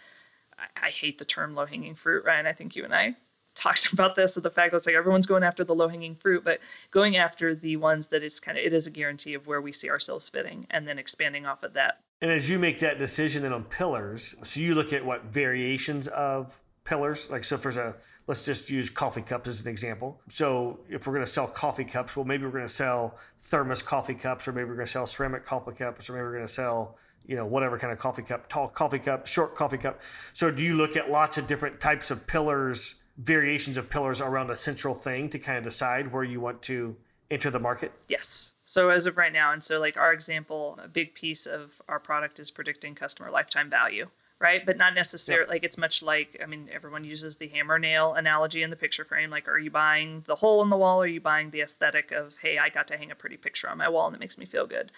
I, 0.76 0.90
hate 0.90 1.18
the 1.18 1.24
term 1.24 1.54
low 1.54 1.66
hanging 1.66 1.94
fruit? 1.94 2.24
And 2.28 2.48
I 2.48 2.52
think 2.52 2.74
you 2.74 2.84
and 2.84 2.94
I 2.94 3.16
talked 3.54 3.86
about 3.92 4.16
this 4.16 4.36
of 4.36 4.42
the 4.42 4.50
fact 4.50 4.72
that 4.72 4.78
it's 4.78 4.86
like 4.86 4.94
everyone's 4.94 5.26
going 5.26 5.42
after 5.42 5.64
the 5.64 5.74
low 5.74 5.88
hanging 5.88 6.14
fruit, 6.14 6.44
but 6.44 6.60
going 6.90 7.16
after 7.16 7.54
the 7.54 7.76
ones 7.76 8.06
that 8.08 8.22
is 8.22 8.40
kind 8.40 8.58
of 8.58 8.64
it 8.64 8.72
is 8.72 8.86
a 8.86 8.90
guarantee 8.90 9.34
of 9.34 9.46
where 9.46 9.60
we 9.60 9.72
see 9.72 9.90
ourselves 9.90 10.28
fitting, 10.28 10.66
and 10.70 10.86
then 10.86 10.98
expanding 10.98 11.46
off 11.46 11.62
of 11.62 11.72
that. 11.74 12.00
And 12.20 12.30
as 12.30 12.48
you 12.48 12.58
make 12.58 12.78
that 12.80 12.98
decision 12.98 13.42
then 13.42 13.52
on 13.52 13.64
pillars, 13.64 14.34
so 14.42 14.60
you 14.60 14.74
look 14.74 14.92
at 14.92 15.04
what 15.04 15.24
variations 15.24 16.08
of 16.08 16.60
pillars, 16.84 17.30
like 17.30 17.44
so 17.44 17.56
there's 17.56 17.76
a 17.76 17.96
let's 18.26 18.46
just 18.46 18.70
use 18.70 18.88
coffee 18.88 19.20
cups 19.20 19.48
as 19.48 19.60
an 19.60 19.68
example. 19.68 20.20
So 20.28 20.80
if 20.88 21.06
we're 21.06 21.12
going 21.12 21.26
to 21.26 21.30
sell 21.30 21.46
coffee 21.46 21.84
cups, 21.84 22.16
well 22.16 22.24
maybe 22.24 22.44
we're 22.44 22.52
going 22.52 22.66
to 22.66 22.72
sell 22.72 23.18
thermos 23.42 23.82
coffee 23.82 24.14
cups, 24.14 24.48
or 24.48 24.52
maybe 24.52 24.68
we're 24.68 24.76
going 24.76 24.86
to 24.86 24.92
sell 24.92 25.06
ceramic 25.06 25.44
coffee 25.44 25.72
cups, 25.72 26.08
or 26.08 26.14
maybe 26.14 26.22
we're 26.22 26.34
going 26.34 26.46
to 26.46 26.52
sell 26.52 26.96
you 27.26 27.36
know 27.36 27.46
whatever 27.46 27.78
kind 27.78 27.92
of 27.92 27.98
coffee 27.98 28.22
cup, 28.22 28.48
tall 28.48 28.68
coffee 28.68 28.98
cup, 28.98 29.26
short 29.26 29.54
coffee 29.54 29.78
cup. 29.78 30.00
So 30.32 30.50
do 30.50 30.62
you 30.62 30.74
look 30.74 30.96
at 30.96 31.10
lots 31.10 31.38
of 31.38 31.46
different 31.46 31.80
types 31.80 32.10
of 32.10 32.26
pillars? 32.26 32.96
Variations 33.16 33.76
of 33.76 33.90
pillars 33.90 34.20
around 34.20 34.50
a 34.50 34.56
central 34.56 34.94
thing 34.94 35.28
to 35.30 35.38
kind 35.38 35.58
of 35.58 35.64
decide 35.64 36.12
where 36.12 36.24
you 36.24 36.40
want 36.40 36.62
to 36.62 36.96
enter 37.30 37.50
the 37.50 37.60
market? 37.60 37.92
Yes. 38.08 38.52
So 38.66 38.88
as 38.88 39.06
of 39.06 39.16
right 39.16 39.32
now, 39.32 39.52
and 39.52 39.62
so 39.62 39.78
like 39.78 39.96
our 39.96 40.12
example, 40.12 40.78
a 40.82 40.88
big 40.88 41.14
piece 41.14 41.46
of 41.46 41.70
our 41.88 42.00
product 42.00 42.40
is 42.40 42.50
predicting 42.50 42.94
customer 42.94 43.30
lifetime 43.30 43.70
value, 43.70 44.08
right? 44.40 44.64
But 44.64 44.78
not 44.78 44.94
necessarily 44.94 45.48
like 45.48 45.64
it's 45.64 45.78
much 45.78 46.02
like 46.02 46.40
I 46.42 46.46
mean 46.46 46.68
everyone 46.72 47.04
uses 47.04 47.36
the 47.36 47.48
hammer 47.48 47.78
nail 47.78 48.14
analogy 48.14 48.62
in 48.62 48.70
the 48.70 48.76
picture 48.76 49.04
frame. 49.04 49.30
Like, 49.30 49.48
are 49.48 49.58
you 49.58 49.70
buying 49.70 50.24
the 50.26 50.34
hole 50.34 50.62
in 50.62 50.70
the 50.70 50.76
wall? 50.76 50.98
Or 50.98 51.04
are 51.04 51.06
you 51.06 51.20
buying 51.20 51.50
the 51.50 51.60
aesthetic 51.60 52.10
of 52.10 52.32
hey, 52.42 52.58
I 52.58 52.68
got 52.68 52.88
to 52.88 52.96
hang 52.96 53.10
a 53.10 53.14
pretty 53.14 53.36
picture 53.36 53.68
on 53.68 53.78
my 53.78 53.88
wall 53.88 54.06
and 54.06 54.16
it 54.16 54.20
makes 54.20 54.38
me 54.38 54.46
feel 54.46 54.66
good? 54.66 54.90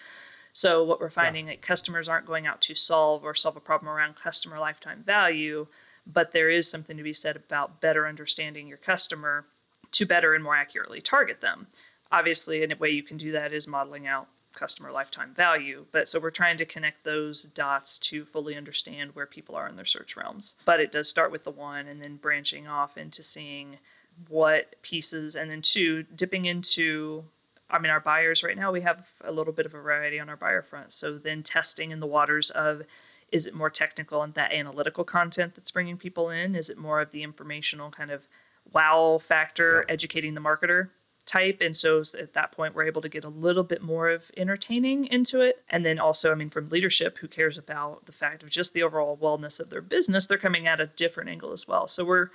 So 0.53 0.83
what 0.83 0.99
we're 0.99 1.11
finding 1.11 1.45
yeah. 1.45 1.51
like 1.51 1.61
customers 1.61 2.07
aren't 2.07 2.25
going 2.25 2.47
out 2.47 2.61
to 2.61 2.73
solve 2.73 3.23
or 3.23 3.35
solve 3.35 3.57
a 3.57 3.59
problem 3.59 3.89
around 3.89 4.15
customer 4.15 4.57
lifetime 4.57 5.03
value 5.05 5.67
but 6.13 6.31
there 6.31 6.49
is 6.49 6.69
something 6.69 6.97
to 6.97 7.03
be 7.03 7.13
said 7.13 7.35
about 7.35 7.81
better 7.81 8.07
understanding 8.07 8.67
your 8.67 8.77
customer 8.77 9.45
to 9.91 10.05
better 10.05 10.33
and 10.33 10.43
more 10.43 10.55
accurately 10.55 11.01
target 11.01 11.41
them. 11.41 11.67
Obviously, 12.11 12.63
a 12.63 12.75
way 12.77 12.89
you 12.89 13.03
can 13.03 13.17
do 13.17 13.31
that 13.31 13.53
is 13.53 13.67
modeling 13.67 14.07
out 14.07 14.27
customer 14.53 14.91
lifetime 14.91 15.33
value. 15.35 15.85
But 15.91 16.09
so 16.09 16.19
we're 16.19 16.31
trying 16.31 16.57
to 16.57 16.65
connect 16.65 17.03
those 17.03 17.43
dots 17.43 17.97
to 17.99 18.25
fully 18.25 18.55
understand 18.55 19.11
where 19.13 19.25
people 19.25 19.55
are 19.55 19.67
in 19.67 19.75
their 19.75 19.85
search 19.85 20.15
realms. 20.15 20.55
But 20.65 20.79
it 20.79 20.91
does 20.91 21.07
start 21.07 21.31
with 21.31 21.43
the 21.43 21.51
one 21.51 21.87
and 21.87 22.01
then 22.01 22.15
branching 22.15 22.67
off 22.67 22.97
into 22.97 23.23
seeing 23.23 23.77
what 24.29 24.75
pieces, 24.81 25.35
and 25.35 25.49
then 25.51 25.61
two, 25.61 26.03
dipping 26.15 26.45
into 26.45 27.23
I 27.69 27.79
mean, 27.79 27.91
our 27.91 27.99
buyers 27.99 28.43
right 28.43 28.57
now, 28.57 28.71
we 28.71 28.79
have 28.81 29.05
a 29.25 29.31
little 29.31 29.51
bit 29.51 29.65
of 29.65 29.73
a 29.73 29.81
variety 29.81 30.19
on 30.19 30.29
our 30.29 30.37
buyer 30.37 30.61
front. 30.61 30.93
So 30.93 31.17
then 31.17 31.43
testing 31.43 31.91
in 31.91 31.99
the 31.99 32.07
waters 32.07 32.49
of 32.51 32.83
is 33.31 33.45
it 33.45 33.53
more 33.53 33.69
technical 33.69 34.23
and 34.23 34.33
that 34.35 34.53
analytical 34.53 35.03
content 35.03 35.53
that's 35.55 35.71
bringing 35.71 35.97
people 35.97 36.29
in? 36.29 36.55
Is 36.55 36.69
it 36.69 36.77
more 36.77 37.01
of 37.01 37.11
the 37.11 37.23
informational 37.23 37.91
kind 37.91 38.11
of 38.11 38.27
wow 38.73 39.19
factor, 39.27 39.85
yeah. 39.87 39.93
educating 39.93 40.33
the 40.33 40.41
marketer 40.41 40.89
type? 41.25 41.59
And 41.61 41.75
so 41.75 42.03
at 42.19 42.33
that 42.33 42.51
point, 42.53 42.73
we're 42.73 42.85
able 42.85 43.01
to 43.01 43.09
get 43.09 43.25
a 43.25 43.29
little 43.29 43.63
bit 43.63 43.81
more 43.81 44.09
of 44.09 44.23
entertaining 44.37 45.05
into 45.07 45.41
it. 45.41 45.63
And 45.69 45.85
then 45.85 45.99
also, 45.99 46.31
I 46.31 46.35
mean, 46.35 46.49
from 46.49 46.69
leadership 46.69 47.17
who 47.17 47.27
cares 47.27 47.57
about 47.57 48.05
the 48.05 48.13
fact 48.13 48.43
of 48.43 48.49
just 48.49 48.73
the 48.73 48.83
overall 48.83 49.17
wellness 49.17 49.59
of 49.59 49.69
their 49.69 49.81
business, 49.81 50.27
they're 50.27 50.37
coming 50.37 50.67
at 50.67 50.79
a 50.79 50.87
different 50.87 51.29
angle 51.29 51.51
as 51.51 51.67
well. 51.67 51.87
So 51.87 52.05
we're 52.05 52.29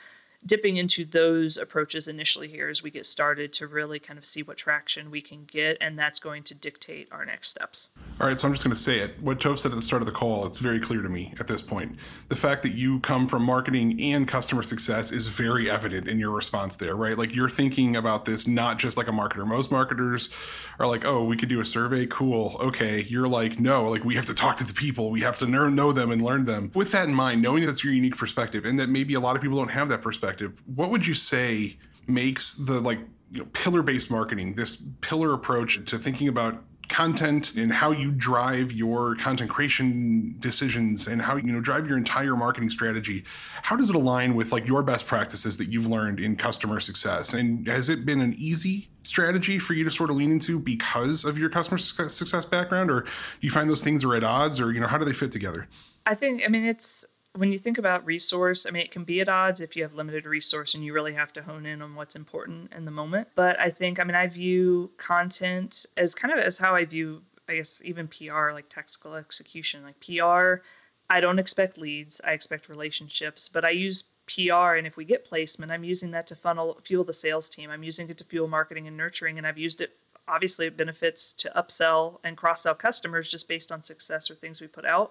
dipping 0.47 0.77
into 0.77 1.05
those 1.05 1.57
approaches 1.57 2.09
initially 2.09 2.49
here 2.49 2.69
as 2.69 2.83
we 2.83 2.91
get 2.91 3.07
started 3.07 3.53
to 3.53 3.67
really 3.67 3.99
kind 3.99 4.19
of 4.19 4.27
see 4.27 4.43
what 4.43 4.57
traction 4.57 5.11
we 5.11 5.21
can 5.21 5.45
get, 5.45 5.77
and 5.81 5.99
that's 5.99 6.19
going 6.19 6.43
to 6.43 6.55
dictate 6.55 7.09
our 7.13 7.25
next 7.25 7.51
steps. 7.51 7.89
All 8.21 8.27
right, 8.27 8.37
so 8.37 8.49
I'm 8.49 8.55
just 8.55 8.65
going 8.65 8.75
to 8.75 8.81
say 8.81 8.99
it. 8.99 9.21
What 9.21 9.39
Toph 9.39 9.59
said 9.59 9.71
at 9.71 9.77
the 9.77 9.83
start 9.83 10.03
of 10.03 10.07
the 10.07 10.13
call, 10.13 10.45
it's 10.47 10.59
very 10.59 10.81
clear 10.81 11.01
to 11.01 11.09
me 11.09 11.33
at 11.39 11.47
this 11.47 11.63
point. 11.63 11.97
The 12.29 12.37
fact 12.37 12.63
that 12.65 12.73
you 12.73 13.01
come 13.01 13.29
from 13.29 13.43
marketing 13.45 14.01
and 14.01 14.27
customer 14.27 14.63
success 14.63 15.13
is 15.13 15.29
very 15.29 15.71
evident 15.71 16.09
in 16.09 16.19
your 16.19 16.31
response 16.31 16.77
there, 16.77 16.97
right? 16.97 17.17
Like 17.17 17.35
you're 17.35 17.49
thinking 17.49 17.97
about 17.97 18.25
this 18.25 18.49
not 18.49 18.79
just 18.79 18.97
like 18.97 19.09
a 19.09 19.13
marketer. 19.13 19.47
Most 19.47 19.71
marketers 19.71 20.31
are 20.79 20.87
like, 20.87 21.05
oh, 21.05 21.23
we 21.23 21.37
could 21.37 21.49
do 21.49 21.61
a 21.61 21.65
survey, 21.65 22.07
cool, 22.07 22.57
okay. 22.59 23.03
You're 23.03 23.29
like, 23.29 23.61
no, 23.61 23.89
like 23.89 24.05
we 24.05 24.17
have 24.17 24.27
to 24.27 24.35
talk 24.35 24.57
to 24.57 24.65
the 24.65 24.75
people, 24.75 25.11
we 25.11 25.21
have 25.21 25.39
to 25.39 25.47
know 25.47 25.93
them 25.93 26.11
and 26.11 26.23
learn 26.23 26.47
them. 26.47 26.73
With 26.75 26.91
that 26.93 27.09
in 27.09 27.15
mind, 27.15 27.43
knowing 27.43 27.65
that's 27.65 27.85
your 27.85 27.93
unique 27.93 28.17
perspective 28.17 28.65
and 28.65 28.79
that 28.81 28.89
maybe 28.89 29.15
a 29.15 29.21
lot 29.21 29.37
of 29.37 29.43
people 29.43 29.59
don't 29.59 29.69
have 29.69 29.89
that 29.91 30.03
perspective 30.03 30.32
perspective, 30.33 30.63
what 30.75 30.91
would 30.91 31.07
you 31.07 31.15
say 31.15 31.77
makes 32.07 32.55
the 32.55 32.81
like 32.81 32.99
you 33.31 33.41
know, 33.41 33.49
pillar-based 33.53 34.11
marketing, 34.11 34.55
this 34.55 34.83
pillar 35.01 35.35
approach 35.35 35.85
to 35.87 35.99
thinking 35.99 36.29
about 36.29 36.63
content 36.89 37.55
and 37.55 37.73
how 37.73 37.91
you 37.91 38.11
drive 38.11 38.73
your 38.73 39.15
content 39.17 39.49
creation 39.49 40.35
decisions 40.41 41.07
and 41.07 41.23
how 41.23 41.37
you 41.37 41.51
know 41.51 41.61
drive 41.61 41.87
your 41.87 41.97
entire 41.97 42.37
marketing 42.37 42.69
strategy 42.69 43.25
how 43.63 43.77
does 43.77 43.89
it 43.89 43.95
align 43.95 44.35
with 44.35 44.53
like 44.53 44.67
your 44.67 44.83
best 44.83 45.07
practices 45.07 45.57
that 45.57 45.69
you've 45.69 45.87
learned 45.87 46.21
in 46.21 46.37
customer 46.37 46.81
success? 46.81 47.33
And 47.33 47.67
has 47.67 47.89
it 47.89 48.05
been 48.05 48.21
an 48.21 48.35
easy 48.37 48.91
strategy 49.05 49.59
for 49.59 49.73
you 49.73 49.85
to 49.85 49.91
sort 49.91 50.11
of 50.11 50.17
lean 50.17 50.33
into 50.33 50.59
because 50.59 51.25
of 51.25 51.39
your 51.39 51.49
customer 51.49 51.79
success 51.79 52.45
background 52.45 52.91
or 52.91 53.03
do 53.03 53.09
you 53.41 53.51
find 53.51 53.71
those 53.71 53.83
things 53.83 54.05
are 54.05 54.15
at 54.15 54.25
odds 54.25 54.61
or 54.61 54.73
you 54.73 54.81
know 54.81 54.89
how 54.89 54.99
do 54.99 55.05
they 55.05 55.15
fit 55.15 55.33
together? 55.33 55.69
I 56.05 56.15
think 56.17 56.43
i 56.45 56.49
mean 56.49 56.65
it's 56.65 57.07
when 57.37 57.51
you 57.51 57.59
think 57.59 57.79
about 57.79 58.05
resource, 58.05 58.67
I 58.67 58.71
mean, 58.71 58.83
it 58.83 58.91
can 58.91 59.05
be 59.05 59.21
at 59.21 59.29
odds 59.29 59.61
if 59.61 59.75
you 59.75 59.83
have 59.83 59.95
limited 59.95 60.27
resource 60.27 60.75
and 60.75 60.85
you 60.85 60.93
really 60.93 61.15
have 61.15 61.33
to 61.33 61.43
hone 61.43 61.65
in 61.65 61.81
on 61.81 61.95
what's 61.95 62.15
important 62.15 62.73
in 62.77 62.85
the 62.85 62.91
moment. 62.91 63.29
But 63.35 63.59
I 63.59 63.71
think, 63.71 63.99
I 63.99 64.05
mean, 64.05 64.15
I 64.15 64.27
view 64.27 64.91
content 64.99 65.87
as 65.97 66.15
kind 66.15 66.33
of 66.33 66.39
as 66.39 66.59
how 66.59 66.75
I 66.75 66.85
view, 66.85 67.23
I 67.49 67.57
guess, 67.57 67.81
even 67.85 68.07
PR, 68.09 68.53
like 68.53 68.69
tactical 68.69 69.15
execution. 69.15 69.83
Like 69.83 69.99
PR, 70.01 70.63
I 71.09 71.21
don't 71.21 71.39
expect 71.39 71.79
leads, 71.79 72.21
I 72.23 72.33
expect 72.33 72.69
relationships, 72.69 73.49
but 73.49 73.65
I 73.65 73.71
use 73.71 74.05
PR 74.27 74.75
and 74.77 74.87
if 74.87 74.97
we 74.97 75.05
get 75.05 75.25
placement, 75.25 75.73
I'm 75.73 75.85
using 75.85 76.11
that 76.11 76.27
to 76.29 76.37
funnel, 76.37 76.81
fuel 76.85 77.03
the 77.03 77.15
sales 77.15 77.49
team. 77.49 77.71
I'm 77.71 77.83
using 77.83 78.11
it 78.11 78.19
to 78.19 78.25
fuel 78.25 78.47
marketing 78.47 78.89
and 78.89 78.97
nurturing, 78.97 79.39
and 79.39 79.47
I've 79.47 79.59
used 79.59 79.81
it 79.81 79.97
obviously 80.29 80.67
it 80.67 80.77
benefits 80.77 81.33
to 81.33 81.51
upsell 81.57 82.19
and 82.23 82.37
cross 82.37 82.63
sell 82.63 82.77
customers 82.77 83.29
just 83.29 83.49
based 83.49 83.73
on 83.73 83.83
success 83.83 84.31
or 84.31 84.37
things 84.37 84.61
we 84.61 84.69
put 84.69 84.85
out 84.85 85.11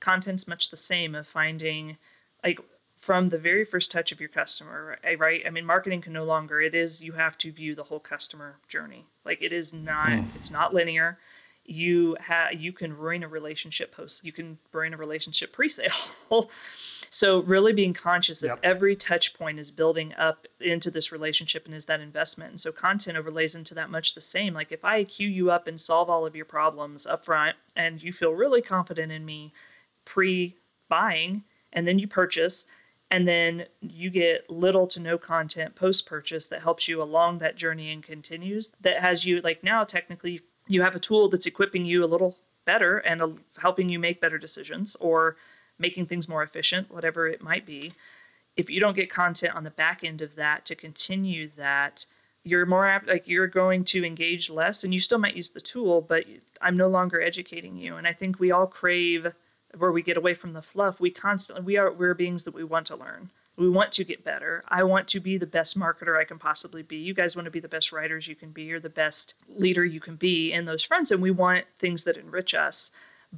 content's 0.00 0.48
much 0.48 0.70
the 0.70 0.76
same 0.76 1.14
of 1.14 1.26
finding 1.26 1.96
like 2.44 2.60
from 2.98 3.28
the 3.28 3.38
very 3.38 3.64
first 3.64 3.90
touch 3.90 4.12
of 4.12 4.20
your 4.20 4.28
customer 4.28 4.98
right 5.18 5.42
i 5.46 5.50
mean 5.50 5.64
marketing 5.64 6.00
can 6.00 6.12
no 6.12 6.24
longer 6.24 6.60
it 6.60 6.74
is 6.74 7.00
you 7.00 7.12
have 7.12 7.36
to 7.38 7.52
view 7.52 7.74
the 7.74 7.84
whole 7.84 8.00
customer 8.00 8.56
journey 8.68 9.06
like 9.24 9.42
it 9.42 9.52
is 9.52 9.72
not 9.72 10.08
mm. 10.08 10.26
it's 10.36 10.50
not 10.50 10.74
linear 10.74 11.18
you 11.64 12.16
have 12.20 12.52
you 12.54 12.72
can 12.72 12.96
ruin 12.96 13.22
a 13.22 13.28
relationship 13.28 13.92
post 13.92 14.24
you 14.24 14.32
can 14.32 14.58
ruin 14.72 14.94
a 14.94 14.96
relationship 14.96 15.52
pre-sale 15.52 15.90
So 17.10 17.42
really 17.42 17.72
being 17.72 17.92
conscious 17.92 18.42
of 18.44 18.50
Yep. 18.50 18.60
every 18.62 18.96
touch 18.96 19.34
point 19.34 19.58
is 19.58 19.70
building 19.70 20.14
up 20.14 20.46
into 20.60 20.90
this 20.92 21.10
relationship 21.10 21.66
and 21.66 21.74
is 21.74 21.84
that 21.86 22.00
investment. 22.00 22.52
And 22.52 22.60
so 22.60 22.70
content 22.70 23.18
overlays 23.18 23.56
into 23.56 23.74
that 23.74 23.90
much 23.90 24.14
the 24.14 24.20
same. 24.20 24.54
Like 24.54 24.70
if 24.70 24.84
I 24.84 25.04
queue 25.04 25.28
you 25.28 25.50
up 25.50 25.66
and 25.66 25.80
solve 25.80 26.08
all 26.08 26.24
of 26.24 26.36
your 26.36 26.44
problems 26.44 27.06
up 27.06 27.24
front 27.24 27.56
and 27.74 28.00
you 28.00 28.12
feel 28.12 28.32
really 28.32 28.62
confident 28.62 29.10
in 29.10 29.24
me 29.24 29.52
pre 30.12 30.56
buying 30.88 31.42
and 31.72 31.86
then 31.86 31.98
you 31.98 32.08
purchase 32.08 32.66
and 33.12 33.26
then 33.26 33.64
you 33.80 34.10
get 34.10 34.48
little 34.50 34.86
to 34.86 35.00
no 35.00 35.16
content 35.16 35.74
post 35.74 36.06
purchase 36.06 36.46
that 36.46 36.62
helps 36.62 36.88
you 36.88 37.02
along 37.02 37.38
that 37.38 37.56
journey 37.56 37.92
and 37.92 38.02
continues 38.02 38.70
that 38.80 39.00
has 39.00 39.24
you 39.24 39.40
like 39.42 39.62
now 39.62 39.84
technically 39.84 40.40
you 40.66 40.82
have 40.82 40.96
a 40.96 41.00
tool 41.00 41.28
that's 41.28 41.46
equipping 41.46 41.84
you 41.84 42.04
a 42.04 42.12
little 42.14 42.36
better 42.64 42.98
and 42.98 43.40
helping 43.56 43.88
you 43.88 43.98
make 43.98 44.20
better 44.20 44.38
decisions 44.38 44.96
or 45.00 45.36
making 45.78 46.06
things 46.06 46.28
more 46.28 46.42
efficient 46.42 46.90
whatever 46.90 47.26
it 47.26 47.42
might 47.42 47.66
be. 47.66 47.92
If 48.56 48.70
you 48.70 48.80
don't 48.80 48.96
get 48.96 49.10
content 49.10 49.54
on 49.54 49.64
the 49.64 49.70
back 49.70 50.04
end 50.04 50.22
of 50.22 50.34
that 50.36 50.66
to 50.66 50.74
continue 50.74 51.50
that 51.56 52.04
you're 52.44 52.66
more 52.66 52.86
apt 52.86 53.08
like 53.08 53.26
you're 53.26 53.46
going 53.46 53.84
to 53.84 54.04
engage 54.04 54.50
less 54.50 54.84
and 54.84 54.94
you 54.94 55.00
still 55.00 55.18
might 55.18 55.36
use 55.36 55.50
the 55.50 55.60
tool 55.60 56.00
but 56.00 56.24
i'm 56.62 56.76
no 56.76 56.88
longer 56.88 57.20
educating 57.20 57.76
you. 57.76 57.96
And 57.96 58.06
i 58.06 58.12
think 58.12 58.38
we 58.38 58.52
all 58.52 58.66
crave 58.66 59.26
where 59.78 59.92
we 59.92 60.02
get 60.02 60.16
away 60.16 60.34
from 60.34 60.52
the 60.52 60.62
fluff 60.62 61.00
we 61.00 61.10
constantly 61.10 61.64
we 61.64 61.76
are 61.76 61.92
we're 61.92 62.14
beings 62.14 62.44
that 62.44 62.54
we 62.54 62.64
want 62.64 62.86
to 62.86 62.96
learn. 62.96 63.30
We 63.56 63.68
want 63.68 63.92
to 63.92 64.04
get 64.04 64.24
better. 64.24 64.64
I 64.68 64.82
want 64.84 65.06
to 65.08 65.20
be 65.20 65.36
the 65.36 65.46
best 65.46 65.78
marketer 65.78 66.18
i 66.18 66.24
can 66.24 66.38
possibly 66.38 66.82
be. 66.82 66.96
You 66.96 67.12
guys 67.12 67.36
want 67.36 67.44
to 67.44 67.50
be 67.50 67.60
the 67.60 67.68
best 67.68 67.92
writers 67.92 68.26
you 68.26 68.34
can 68.34 68.50
be. 68.50 68.62
You're 68.62 68.80
the 68.80 68.88
best 68.88 69.34
leader 69.48 69.84
you 69.84 70.00
can 70.00 70.16
be 70.16 70.52
in 70.52 70.64
those 70.64 70.82
fronts 70.82 71.10
and 71.10 71.20
we 71.20 71.30
want 71.30 71.66
things 71.78 72.04
that 72.04 72.16
enrich 72.16 72.54
us. 72.54 72.90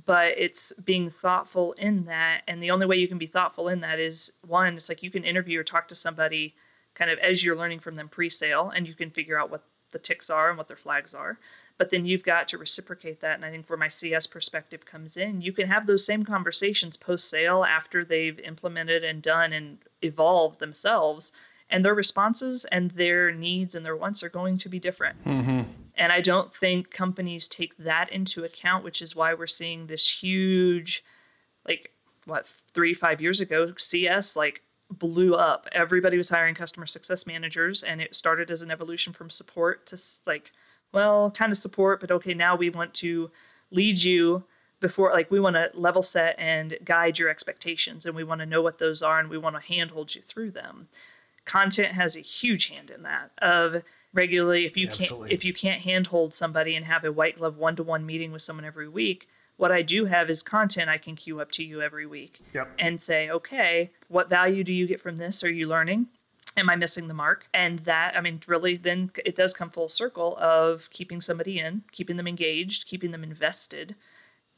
But 0.07 0.39
it's 0.39 0.73
being 0.85 1.11
thoughtful 1.11 1.73
in 1.73 2.05
that 2.07 2.43
and 2.47 2.63
the 2.63 2.71
only 2.71 2.87
way 2.87 2.97
you 2.97 3.09
can 3.09 3.19
be 3.19 3.27
thoughtful 3.27 3.69
in 3.69 3.81
that 3.81 3.99
is 3.99 4.33
one 4.47 4.77
it's 4.77 4.89
like 4.89 5.03
you 5.03 5.11
can 5.11 5.25
interview 5.25 5.61
or 5.61 5.65
talk 5.65 5.89
to 5.89 5.95
somebody 5.95 6.55
kind 6.95 7.11
of 7.11 7.19
as 7.19 7.45
you're 7.45 7.57
learning 7.57 7.81
from 7.81 7.97
them 7.97 8.09
pre-sale 8.09 8.73
and 8.75 8.87
you 8.87 8.95
can 8.95 9.11
figure 9.11 9.39
out 9.39 9.51
what 9.51 9.65
the 9.91 9.99
ticks 9.99 10.31
are 10.31 10.49
and 10.49 10.57
what 10.57 10.69
their 10.69 10.77
flags 10.77 11.15
are 11.15 11.39
but 11.83 11.91
then 11.91 12.07
you've 12.07 12.23
got 12.23 12.47
to 12.47 12.59
reciprocate 12.59 13.21
that 13.21 13.35
and 13.35 13.45
i 13.45 13.51
think 13.51 13.69
where 13.69 13.77
my 13.77 13.89
cs 13.89 14.25
perspective 14.25 14.87
comes 14.87 15.17
in 15.17 15.43
you 15.43 15.53
can 15.53 15.67
have 15.67 15.85
those 15.85 16.07
same 16.07 16.25
conversations 16.25 16.97
post 16.97 17.29
sale 17.29 17.65
after 17.65 18.05
they've 18.05 18.39
implemented 18.39 19.03
and 19.03 19.21
done 19.21 19.53
and 19.53 19.79
evolved 20.03 20.61
themselves 20.61 21.33
and 21.71 21.85
their 21.85 21.97
responses 21.97 22.65
and 22.67 22.93
their 22.93 23.33
needs 23.33 23.75
and 23.75 23.85
their 23.85 23.97
wants 23.97 24.23
are 24.23 24.29
going 24.29 24.57
to 24.57 24.69
be 24.69 24.79
different 24.79 25.21
mm-hmm. 25.25 25.63
and 25.97 26.13
I 26.13 26.21
don't 26.21 26.55
think 26.55 26.93
companies 26.93 27.49
take 27.49 27.77
that 27.79 28.13
into 28.13 28.45
account, 28.45 28.85
which 28.85 29.03
is 29.03 29.17
why 29.17 29.35
we're 29.35 29.47
seeing 29.47 29.87
this 29.87 30.09
huge, 30.09 31.05
like, 31.69 31.91
what, 32.25 32.47
three, 32.75 32.95
five 32.95 33.21
years 33.21 33.41
ago, 33.41 33.75
CS 33.77 34.37
like 34.37 34.63
blew 34.91 35.35
up. 35.35 35.69
Everybody 35.73 36.17
was 36.17 36.31
hiring 36.31 36.55
customer 36.55 36.87
success 36.87 37.27
managers, 37.27 37.83
and 37.83 38.01
it 38.01 38.15
started 38.15 38.51
as 38.51 38.63
an 38.63 38.71
evolution 38.71 39.13
from 39.13 39.31
support 39.31 39.87
to 39.87 40.01
like, 40.27 40.53
well, 40.93 41.31
kind 41.31 41.53
of 41.53 41.59
support, 41.59 42.01
but 42.01 42.11
okay, 42.11 42.35
now 42.35 42.55
we 42.57 42.71
want 42.71 42.93
to 42.95 43.31
lead 43.71 44.01
you 44.03 44.43
before, 44.81 45.13
like, 45.13 45.31
we 45.31 45.41
want 45.41 45.55
to 45.57 45.71
level 45.75 46.03
set 46.03 46.35
and 46.39 46.77
guide 46.85 47.19
your 47.19 47.29
expectations, 47.29 48.05
and 48.07 48.15
we 48.15 48.25
want 48.25 48.41
to 48.41 48.47
know 48.47 48.63
what 48.63 48.79
those 48.79 49.03
are, 49.03 49.21
and 49.21 49.29
we 49.31 49.39
want 49.39 49.57
to 49.57 49.63
handhold 49.63 50.15
you 50.15 50.23
through 50.23 50.51
them 50.51 50.89
content 51.45 51.93
has 51.93 52.17
a 52.17 52.21
huge 52.21 52.69
hand 52.69 52.91
in 52.91 53.03
that 53.03 53.31
of 53.39 53.83
regularly 54.13 54.65
if 54.67 54.77
you 54.77 54.89
Absolutely. 54.89 55.29
can't 55.31 55.33
if 55.33 55.45
you 55.45 55.53
can't 55.53 55.81
handhold 55.81 56.35
somebody 56.35 56.77
and 56.77 56.87
have 56.87 57.05
a 57.05 57.13
white 57.13 57.37
glove 57.39 57.57
one-to-one 57.57 58.05
meeting 58.07 58.31
with 58.33 58.43
someone 58.43 58.65
every 58.65 58.89
week 58.89 59.29
what 59.57 59.73
i 59.73 59.83
do 59.83 60.05
have 60.05 60.31
is 60.31 60.43
content 60.43 60.89
i 60.89 60.97
can 60.99 61.17
queue 61.17 61.41
up 61.41 61.51
to 61.51 61.65
you 61.65 61.83
every 61.83 62.07
week 62.07 62.41
Yep. 62.55 62.69
and 62.79 63.01
say 63.01 63.31
okay 63.31 63.91
what 64.09 64.31
value 64.31 64.63
do 64.63 64.73
you 64.73 64.87
get 64.87 65.01
from 65.01 65.17
this 65.17 65.43
are 65.43 65.51
you 65.51 65.67
learning 65.67 66.07
am 66.57 66.71
i 66.71 66.77
missing 66.77 67.09
the 67.09 67.15
mark 67.15 67.47
and 67.55 67.79
that 67.81 68.17
i 68.17 68.21
mean 68.21 68.41
really 68.47 68.77
then 68.77 69.11
it 69.25 69.37
does 69.37 69.53
come 69.53 69.71
full 69.71 69.89
circle 69.89 70.37
of 70.39 70.89
keeping 70.91 71.21
somebody 71.21 71.59
in 71.59 71.83
keeping 71.93 72.17
them 72.17 72.29
engaged 72.29 72.87
keeping 72.87 73.11
them 73.11 73.25
invested 73.25 73.95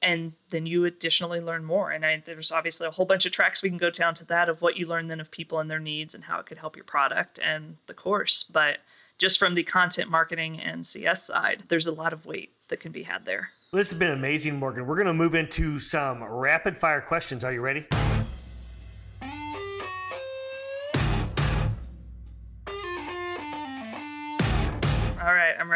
and 0.04 0.32
then 0.50 0.66
you 0.66 0.84
additionally 0.84 1.40
learn 1.40 1.64
more. 1.64 1.90
And 1.90 2.04
I, 2.04 2.22
there's 2.24 2.52
obviously 2.52 2.86
a 2.86 2.90
whole 2.90 3.06
bunch 3.06 3.24
of 3.24 3.32
tracks 3.32 3.62
we 3.62 3.70
can 3.70 3.78
go 3.78 3.90
down 3.90 4.14
to 4.16 4.24
that 4.26 4.48
of 4.48 4.60
what 4.60 4.76
you 4.76 4.86
learn 4.86 5.08
then 5.08 5.20
of 5.20 5.30
people 5.30 5.58
and 5.58 5.70
their 5.70 5.80
needs 5.80 6.14
and 6.14 6.22
how 6.22 6.38
it 6.38 6.46
could 6.46 6.58
help 6.58 6.76
your 6.76 6.84
product 6.84 7.40
and 7.42 7.76
the 7.86 7.94
course. 7.94 8.44
But 8.52 8.78
just 9.18 9.38
from 9.38 9.54
the 9.54 9.62
content 9.62 10.10
marketing 10.10 10.60
and 10.60 10.86
CS 10.86 11.26
side, 11.26 11.64
there's 11.68 11.86
a 11.86 11.92
lot 11.92 12.12
of 12.12 12.26
weight 12.26 12.52
that 12.68 12.80
can 12.80 12.92
be 12.92 13.02
had 13.02 13.24
there. 13.24 13.48
This 13.72 13.90
has 13.90 13.98
been 13.98 14.10
amazing, 14.10 14.56
Morgan. 14.56 14.86
We're 14.86 14.96
going 14.96 15.06
to 15.06 15.14
move 15.14 15.34
into 15.34 15.78
some 15.78 16.22
rapid 16.22 16.76
fire 16.76 17.00
questions. 17.00 17.42
Are 17.42 17.52
you 17.52 17.60
ready? 17.60 17.86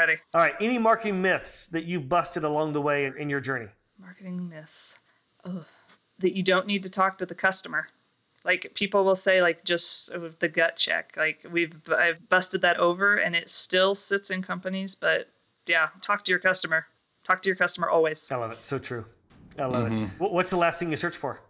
Ready. 0.08 0.20
All 0.34 0.40
right. 0.40 0.54
Any 0.60 0.78
marketing 0.78 1.20
myths 1.22 1.66
that 1.66 1.84
you've 1.84 2.08
busted 2.08 2.44
along 2.44 2.72
the 2.72 2.80
way 2.80 3.04
in, 3.04 3.16
in 3.16 3.30
your 3.30 3.40
journey? 3.40 3.68
Marketing 4.00 4.48
myths. 4.48 4.94
Oh, 5.44 5.64
that 6.18 6.36
you 6.36 6.42
don't 6.42 6.66
need 6.66 6.82
to 6.82 6.90
talk 6.90 7.18
to 7.18 7.26
the 7.26 7.34
customer. 7.34 7.86
Like 8.44 8.70
people 8.74 9.04
will 9.04 9.16
say, 9.16 9.42
like 9.42 9.64
just 9.64 10.10
the 10.40 10.48
gut 10.48 10.76
check. 10.76 11.14
Like 11.16 11.44
we've 11.50 11.74
I've 11.96 12.28
busted 12.28 12.62
that 12.62 12.78
over, 12.78 13.16
and 13.16 13.36
it 13.36 13.50
still 13.50 13.94
sits 13.94 14.30
in 14.30 14.42
companies. 14.42 14.94
But 14.94 15.28
yeah, 15.66 15.88
talk 16.02 16.24
to 16.24 16.30
your 16.30 16.38
customer. 16.38 16.86
Talk 17.24 17.42
to 17.42 17.48
your 17.48 17.56
customer 17.56 17.90
always. 17.90 18.26
I 18.30 18.36
love 18.36 18.52
it. 18.52 18.62
So 18.62 18.78
true. 18.78 19.04
I 19.58 19.66
love 19.66 19.86
it. 19.86 19.92
Mm-hmm. 19.92 20.24
What's 20.24 20.50
the 20.50 20.56
last 20.56 20.78
thing 20.78 20.90
you 20.90 20.96
search 20.96 21.16
for? 21.16 21.40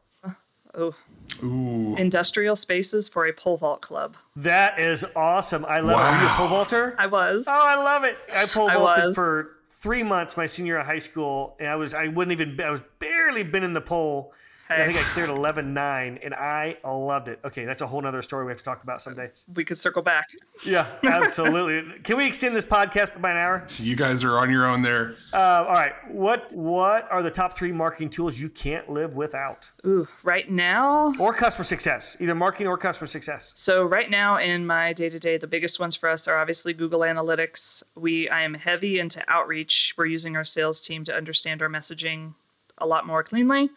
Oh, 0.79 0.95
Ooh. 1.43 1.97
industrial 1.97 2.57
spaces 2.57 3.09
for 3.09 3.27
a 3.27 3.33
pole 3.33 3.57
vault 3.57 3.83
club. 3.83 4.17
That 4.37 4.79
is 4.79 5.05
awesome. 5.17 5.65
I 5.65 5.81
love 5.81 5.99
it. 5.99 6.03
Are 6.03 6.23
you 6.23 6.29
a 6.29 6.31
pole 6.31 6.49
vaulter? 6.49 6.95
I 6.99 7.07
was. 7.07 7.45
Oh, 7.49 7.53
I 7.53 7.75
love 7.75 8.05
it. 8.05 8.17
I 8.33 8.47
pole 8.47 8.69
vaulted 8.71 9.07
was. 9.07 9.15
for 9.15 9.57
three 9.67 10.03
months 10.03 10.37
my 10.37 10.47
senior 10.47 10.75
year 10.75 10.81
of 10.81 10.87
high 10.87 10.99
school, 10.99 11.57
and 11.59 11.69
I 11.69 11.77
was 11.77 11.95
I 11.95 12.09
wouldn't 12.09 12.33
even 12.33 12.61
I 12.61 12.71
was 12.71 12.81
barely 12.99 13.43
been 13.43 13.65
in 13.65 13.73
the 13.73 13.81
pole. 13.81 14.33
And 14.71 14.83
I 14.83 14.87
think 14.87 14.99
I 14.99 15.03
cleared 15.11 15.31
11.9, 15.31 16.19
and 16.23 16.35
I 16.35 16.77
loved 16.85 17.29
it. 17.29 17.41
Okay, 17.45 17.65
that's 17.65 17.83
a 17.83 17.87
whole 17.87 18.03
nother 18.03 18.23
story 18.23 18.45
we 18.45 18.51
have 18.51 18.59
to 18.59 18.65
talk 18.65 18.83
about 18.83 19.01
someday. 19.01 19.31
We 19.55 19.65
could 19.65 19.79
circle 19.79 20.03
back. 20.03 20.27
Yeah, 20.65 20.87
absolutely. 21.05 21.99
Can 22.03 22.17
we 22.17 22.27
extend 22.27 22.55
this 22.55 22.65
podcast 22.65 23.21
by 23.21 23.31
an 23.31 23.37
hour? 23.37 23.67
You 23.79 23.97
guys 23.97 24.25
are 24.25 24.39
on 24.39 24.51
your 24.51 24.67
own 24.67 24.83
there. 24.83 25.15
Uh, 25.33 25.65
all 25.67 25.75
right. 25.75 25.93
What 26.11 26.53
What 26.55 27.11
are 27.11 27.23
the 27.23 27.31
top 27.31 27.57
three 27.57 27.73
marketing 27.73 28.11
tools 28.11 28.39
you 28.39 28.49
can't 28.49 28.89
live 28.91 29.15
without? 29.15 29.71
Ooh, 29.87 30.07
right 30.23 30.51
now. 30.51 31.15
Or 31.19 31.33
customer 31.33 31.65
success, 31.65 32.17
either 32.21 32.35
marketing 32.35 32.67
or 32.67 32.77
customer 32.77 33.07
success. 33.07 33.53
So 33.57 33.85
right 33.85 34.11
now 34.11 34.39
in 34.39 34.67
my 34.67 34.93
day 34.93 35.09
to 35.09 35.19
day, 35.19 35.39
the 35.39 35.47
biggest 35.47 35.81
ones 35.81 35.97
for 35.97 36.09
us 36.09 36.29
are 36.29 36.37
obviously 36.37 36.73
Google 36.73 37.01
Analytics. 37.01 37.83
We 37.95 38.29
I 38.29 38.43
am 38.43 38.55
heavy 38.55 39.01
into 39.01 39.23
outreach. 39.29 39.95
We're 39.97 40.07
using 40.07 40.37
our 40.37 40.45
sales 40.45 40.81
team 40.81 41.05
to 41.05 41.15
understand 41.15 41.63
our 41.63 41.69
messaging 41.69 42.35
a 42.79 42.87
lot 42.87 43.07
more 43.07 43.23
cleanly, 43.23 43.71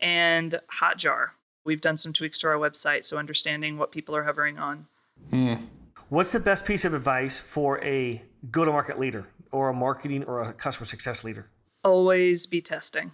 and 0.00 0.58
Hotjar. 0.70 1.28
We've 1.64 1.80
done 1.80 1.96
some 1.96 2.12
tweaks 2.12 2.40
to 2.40 2.48
our 2.48 2.54
website, 2.54 3.04
so 3.04 3.18
understanding 3.18 3.76
what 3.78 3.92
people 3.92 4.16
are 4.16 4.24
hovering 4.24 4.58
on. 4.58 4.86
Hmm. 5.30 5.54
What's 6.08 6.32
the 6.32 6.40
best 6.40 6.64
piece 6.64 6.84
of 6.84 6.94
advice 6.94 7.40
for 7.40 7.82
a 7.84 8.20
go 8.50 8.64
to 8.64 8.72
market 8.72 8.98
leader 8.98 9.26
or 9.52 9.68
a 9.68 9.74
marketing 9.74 10.24
or 10.24 10.40
a 10.40 10.52
customer 10.52 10.86
success 10.86 11.22
leader? 11.22 11.46
Always 11.84 12.46
be 12.46 12.60
testing. 12.60 13.12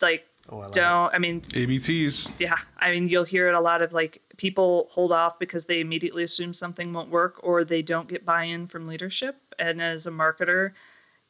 Like 0.00 0.24
Oh, 0.50 0.60
I 0.62 0.68
don't. 0.68 1.14
I 1.14 1.18
mean, 1.18 1.42
ABTs. 1.42 2.30
yeah 2.38 2.56
i 2.78 2.90
mean 2.90 3.08
you'll 3.08 3.24
hear 3.24 3.48
it 3.48 3.54
a 3.54 3.60
lot 3.60 3.82
of 3.82 3.92
like 3.92 4.22
people 4.38 4.86
hold 4.90 5.12
off 5.12 5.38
because 5.38 5.66
they 5.66 5.80
immediately 5.80 6.22
assume 6.22 6.54
something 6.54 6.92
won't 6.92 7.10
work 7.10 7.38
or 7.42 7.64
they 7.64 7.82
don't 7.82 8.08
get 8.08 8.24
buy-in 8.24 8.66
from 8.66 8.86
leadership 8.86 9.36
and 9.58 9.82
as 9.82 10.06
a 10.06 10.10
marketer 10.10 10.72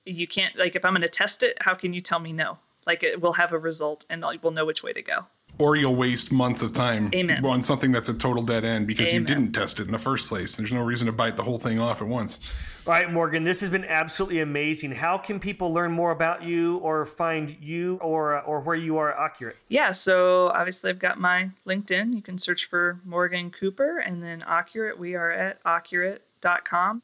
you 0.05 0.29
can't 0.29 0.57
like 0.57 0.77
if 0.77 0.85
i'm 0.85 0.93
going 0.93 1.03
to 1.03 1.09
test 1.09 1.43
it 1.43 1.57
how 1.61 1.75
can 1.75 1.93
you 1.93 2.01
tell 2.01 2.21
me 2.21 2.33
no 2.33 2.59
like 2.89 3.05
it 3.05 3.21
will 3.21 3.35
have 3.35 3.53
a 3.53 3.59
result 3.59 4.05
and 4.11 4.23
like, 4.23 4.43
we'll 4.43 4.53
know 4.53 4.67
which 4.67 4.83
way 4.83 4.93
to 4.93 5.03
go 5.03 5.27
Or 5.59 5.77
you'll 5.77 5.95
waste 5.95 6.33
months 6.33 6.63
of 6.63 6.73
time 6.73 7.11
Amen. 7.15 7.45
on 7.45 7.63
something 7.63 7.93
that's 7.93 8.09
a 8.09 8.15
total 8.15 8.43
dead 8.43 8.65
end 8.65 8.87
because 8.89 9.13
you 9.13 9.21
didn't 9.23 9.53
test 9.53 9.79
it 9.79 9.87
in 9.87 9.93
the 9.93 9.99
first 9.99 10.27
place. 10.27 10.57
There's 10.57 10.73
no 10.73 10.83
reason 10.83 11.07
to 11.07 11.13
bite 11.13 11.37
the 11.37 11.43
whole 11.43 11.59
thing 11.59 11.79
off 11.79 12.01
at 12.03 12.09
once. 12.09 12.53
All 12.87 12.95
right, 12.95 13.13
Morgan, 13.13 13.45
this 13.45 13.61
has 13.61 13.69
been 13.69 13.85
absolutely 13.85 14.41
amazing. 14.41 14.93
How 14.93 15.19
can 15.19 15.39
people 15.39 15.75
learn 15.75 15.93
more 15.93 16.11
about 16.13 16.43
you 16.43 16.79
or 16.79 17.05
find 17.05 17.55
you 17.61 17.99
or 18.01 18.41
or 18.43 18.61
where 18.61 18.77
you 18.77 18.97
are 18.97 19.13
Ocurate? 19.15 19.57
yeah 19.69 19.93
so 19.93 20.49
obviously 20.49 20.89
i've 20.91 20.99
got 20.99 21.21
my 21.21 21.51
linkedin 21.67 22.15
you 22.15 22.23
can 22.23 22.39
search 22.39 22.67
for 22.71 22.99
morgan 23.05 23.51
cooper 23.51 23.99
and 23.99 24.23
then 24.23 24.43
Ocurate 24.49 24.97
we 24.97 25.15
are 25.15 25.31
at 25.31 25.63
ocurate.com 25.65 27.03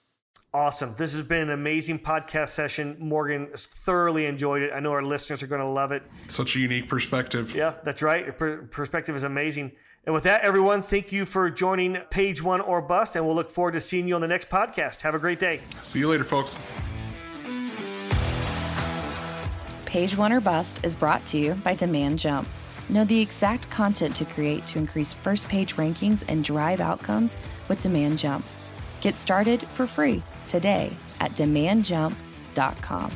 Awesome. 0.55 0.95
This 0.97 1.13
has 1.15 1.23
been 1.23 1.41
an 1.41 1.51
amazing 1.51 1.99
podcast 1.99 2.51
session. 2.51 2.97
Morgan 3.01 3.49
thoroughly 3.57 4.27
enjoyed 4.27 4.63
it. 4.63 4.71
I 4.73 4.79
know 4.79 4.93
our 4.93 5.03
listeners 5.03 5.43
are 5.43 5.49
going 5.49 5.61
to 5.61 5.67
love 5.67 5.91
it. 5.91 6.05
Such 6.29 6.55
a 6.55 6.61
unique 6.61 6.89
perspective. 6.89 7.57
Yeah, 7.57 7.75
that's 7.83 8.03
right. 8.03 8.25
Your 8.25 8.35
per- 8.35 8.63
perspective 8.63 9.17
is 9.17 9.25
amazing. 9.25 9.73
And 10.07 10.15
with 10.15 10.23
that, 10.23 10.43
everyone, 10.43 10.85
thank 10.85 11.11
you 11.11 11.27
for 11.27 11.51
joining 11.51 11.97
Page 12.09 12.41
One 12.41 12.61
or 12.61 12.81
Bust, 12.81 13.17
and 13.17 13.27
we'll 13.27 13.35
look 13.35 13.51
forward 13.51 13.73
to 13.73 13.81
seeing 13.81 14.07
you 14.07 14.15
on 14.15 14.21
the 14.21 14.29
next 14.29 14.49
podcast. 14.49 15.01
Have 15.01 15.17
a 15.17 15.19
great 15.19 15.41
day. 15.41 15.61
See 15.81 15.99
you 15.99 16.09
later, 16.09 16.23
folks. 16.23 16.57
Page 19.87 20.17
One 20.17 20.33
or 20.33 20.41
Bust 20.41 20.85
is 20.85 20.95
brought 20.95 21.27
to 21.27 21.37
you 21.37 21.55
by 21.55 21.75
Demand 21.75 22.21
Jump. 22.21 22.47
Know 22.89 23.05
the 23.05 23.21
exact 23.21 23.69
content 23.71 24.15
to 24.15 24.25
create 24.25 24.65
to 24.69 24.79
increase 24.79 25.13
first 25.13 25.49
page 25.49 25.75
rankings 25.75 26.23
and 26.29 26.45
drive 26.45 26.79
outcomes 26.79 27.39
with 27.69 27.83
Demand 27.83 28.19
Jump. 28.19 28.45
Get 29.01 29.17
started 29.17 29.67
for 29.71 29.89
free 29.89 30.23
today 30.47 30.91
at 31.21 31.33
demandjump.com. 31.33 33.11